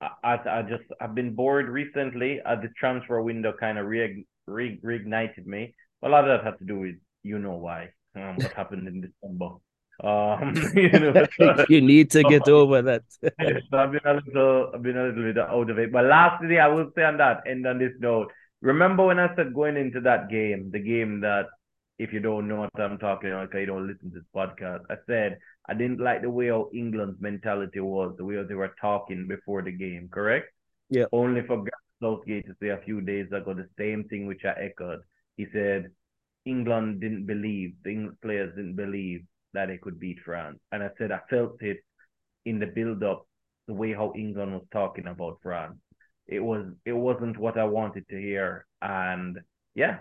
I, 0.00 0.38
I 0.46 0.62
just 0.62 0.84
I've 1.00 1.14
been 1.14 1.34
bored 1.34 1.68
recently. 1.68 2.40
Uh, 2.40 2.56
the 2.56 2.68
transfer 2.78 3.20
window 3.22 3.52
kind 3.58 3.78
of 3.78 3.86
re, 3.86 4.24
re, 4.46 4.80
reignited 4.82 5.46
me. 5.46 5.74
A 6.02 6.08
lot 6.08 6.28
of 6.28 6.38
that 6.38 6.44
has 6.44 6.58
to 6.58 6.64
do 6.64 6.78
with 6.78 6.96
you 7.22 7.38
know 7.38 7.56
why. 7.56 7.90
Um, 8.16 8.36
what 8.36 8.52
happened 8.52 8.86
in 8.86 9.00
December. 9.00 9.56
Um, 10.02 10.54
you, 10.74 10.90
know, 10.90 11.26
you 11.68 11.80
need 11.80 12.10
to 12.12 12.22
get 12.24 12.48
over 12.48 12.82
that. 12.82 13.02
so 13.20 13.78
I've 13.78 13.92
been 13.92 14.00
a 14.04 14.14
little, 14.14 14.70
I've 14.74 14.82
been 14.82 14.96
a 14.96 15.04
little 15.04 15.22
bit 15.22 15.38
out 15.38 15.70
of 15.70 15.78
it. 15.78 15.92
But 15.92 16.06
lastly, 16.06 16.58
I 16.58 16.68
will 16.68 16.90
say 16.96 17.04
on 17.04 17.18
that, 17.18 17.42
end 17.46 17.66
on 17.66 17.78
this 17.78 17.92
note. 17.98 18.32
Remember 18.60 19.04
when 19.06 19.18
I 19.18 19.34
said 19.36 19.54
going 19.54 19.76
into 19.76 20.00
that 20.00 20.30
game, 20.30 20.70
the 20.72 20.78
game 20.78 21.20
that 21.20 21.46
if 21.98 22.12
you 22.12 22.20
don't 22.20 22.48
know 22.48 22.60
what 22.60 22.80
I'm 22.80 22.98
talking 22.98 23.30
about, 23.30 23.50
because 23.50 23.60
you 23.60 23.66
don't 23.66 23.86
listen 23.86 24.10
to 24.10 24.18
this 24.18 24.28
podcast, 24.34 24.80
I 24.90 24.96
said 25.06 25.38
I 25.68 25.74
didn't 25.74 26.00
like 26.00 26.22
the 26.22 26.30
way 26.30 26.48
how 26.48 26.70
England's 26.74 27.20
mentality 27.20 27.80
was, 27.80 28.14
the 28.16 28.24
way 28.24 28.42
they 28.42 28.54
were 28.54 28.74
talking 28.80 29.28
before 29.28 29.62
the 29.62 29.70
game, 29.70 30.08
correct? 30.10 30.46
Yeah. 30.90 31.04
Only 31.12 31.42
for 31.46 31.64
Southgate 32.02 32.46
to 32.46 32.54
say 32.60 32.68
a 32.68 32.80
few 32.84 33.00
days 33.00 33.26
ago 33.32 33.54
the 33.54 33.68
same 33.78 34.04
thing 34.04 34.26
which 34.26 34.44
I 34.44 34.54
echoed. 34.60 35.00
He 35.36 35.46
said 35.52 35.90
England 36.44 37.00
didn't 37.00 37.26
believe, 37.26 37.74
the 37.84 37.90
English 37.90 38.16
players 38.22 38.54
didn't 38.56 38.76
believe 38.76 39.24
that 39.54 39.68
they 39.68 39.78
could 39.78 39.98
beat 39.98 40.18
France. 40.24 40.58
And 40.72 40.82
I 40.82 40.90
said 40.98 41.12
I 41.12 41.20
felt 41.30 41.62
it 41.62 41.78
in 42.44 42.58
the 42.58 42.66
build 42.66 43.02
up, 43.02 43.26
the 43.66 43.74
way 43.74 43.92
how 43.92 44.12
England 44.16 44.52
was 44.52 44.66
talking 44.72 45.06
about 45.06 45.38
France. 45.42 45.76
It 46.26 46.40
was 46.40 46.66
it 46.84 46.92
wasn't 46.92 47.38
what 47.38 47.58
I 47.58 47.64
wanted 47.64 48.08
to 48.08 48.20
hear. 48.20 48.66
And 48.82 49.38
yeah. 49.74 49.98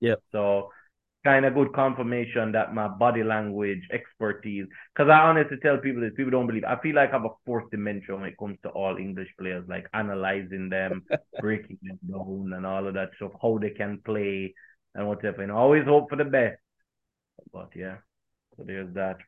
Yeah. 0.00 0.16
So 0.32 0.70
kind 1.24 1.44
of 1.44 1.54
good 1.54 1.72
confirmation 1.72 2.52
that 2.52 2.72
my 2.72 2.86
body 2.86 3.24
language 3.24 3.82
expertise, 3.92 4.66
because 4.94 5.10
I 5.10 5.18
honestly 5.22 5.56
tell 5.60 5.76
people 5.78 6.02
this, 6.02 6.12
people 6.16 6.30
don't 6.30 6.46
believe. 6.46 6.64
I 6.64 6.78
feel 6.80 6.94
like 6.94 7.08
I 7.08 7.12
have 7.14 7.24
a 7.24 7.34
fourth 7.44 7.68
dimension 7.70 8.20
when 8.20 8.30
it 8.30 8.38
comes 8.38 8.58
to 8.62 8.68
all 8.68 8.96
English 8.96 9.30
players, 9.36 9.64
like 9.68 9.88
analyzing 9.92 10.68
them, 10.68 11.02
breaking 11.40 11.78
them 11.82 11.98
down, 12.08 12.52
and 12.54 12.64
all 12.64 12.86
of 12.86 12.94
that 12.94 13.10
stuff, 13.16 13.32
how 13.42 13.58
they 13.58 13.70
can 13.70 14.00
play 14.04 14.54
and 14.94 15.08
whatever. 15.08 15.42
And 15.42 15.50
I 15.50 15.56
always 15.56 15.84
hope 15.84 16.10
for 16.10 16.16
the 16.16 16.24
best. 16.24 16.60
But 17.52 17.70
yeah, 17.74 17.96
so 18.56 18.64
there's 18.64 18.92
that. 18.94 19.18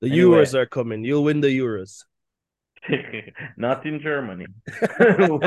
The 0.00 0.10
anyway. 0.10 0.38
Euros 0.38 0.54
are 0.54 0.66
coming. 0.66 1.04
You'll 1.04 1.24
win 1.24 1.40
the 1.40 1.48
Euros. 1.48 2.04
Not 3.56 3.84
in 3.86 4.00
Germany. 4.00 4.46
we'll 5.00 5.40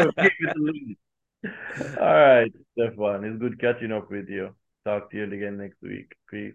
all 1.99 2.13
right, 2.13 2.51
Stefan. 2.73 3.23
It's 3.23 3.39
good 3.39 3.59
catching 3.59 3.91
up 3.91 4.11
with 4.11 4.29
you. 4.29 4.53
Talk 4.85 5.09
to 5.11 5.17
you 5.17 5.23
again 5.23 5.57
next 5.57 5.81
week. 5.81 6.13
Peace. 6.29 6.53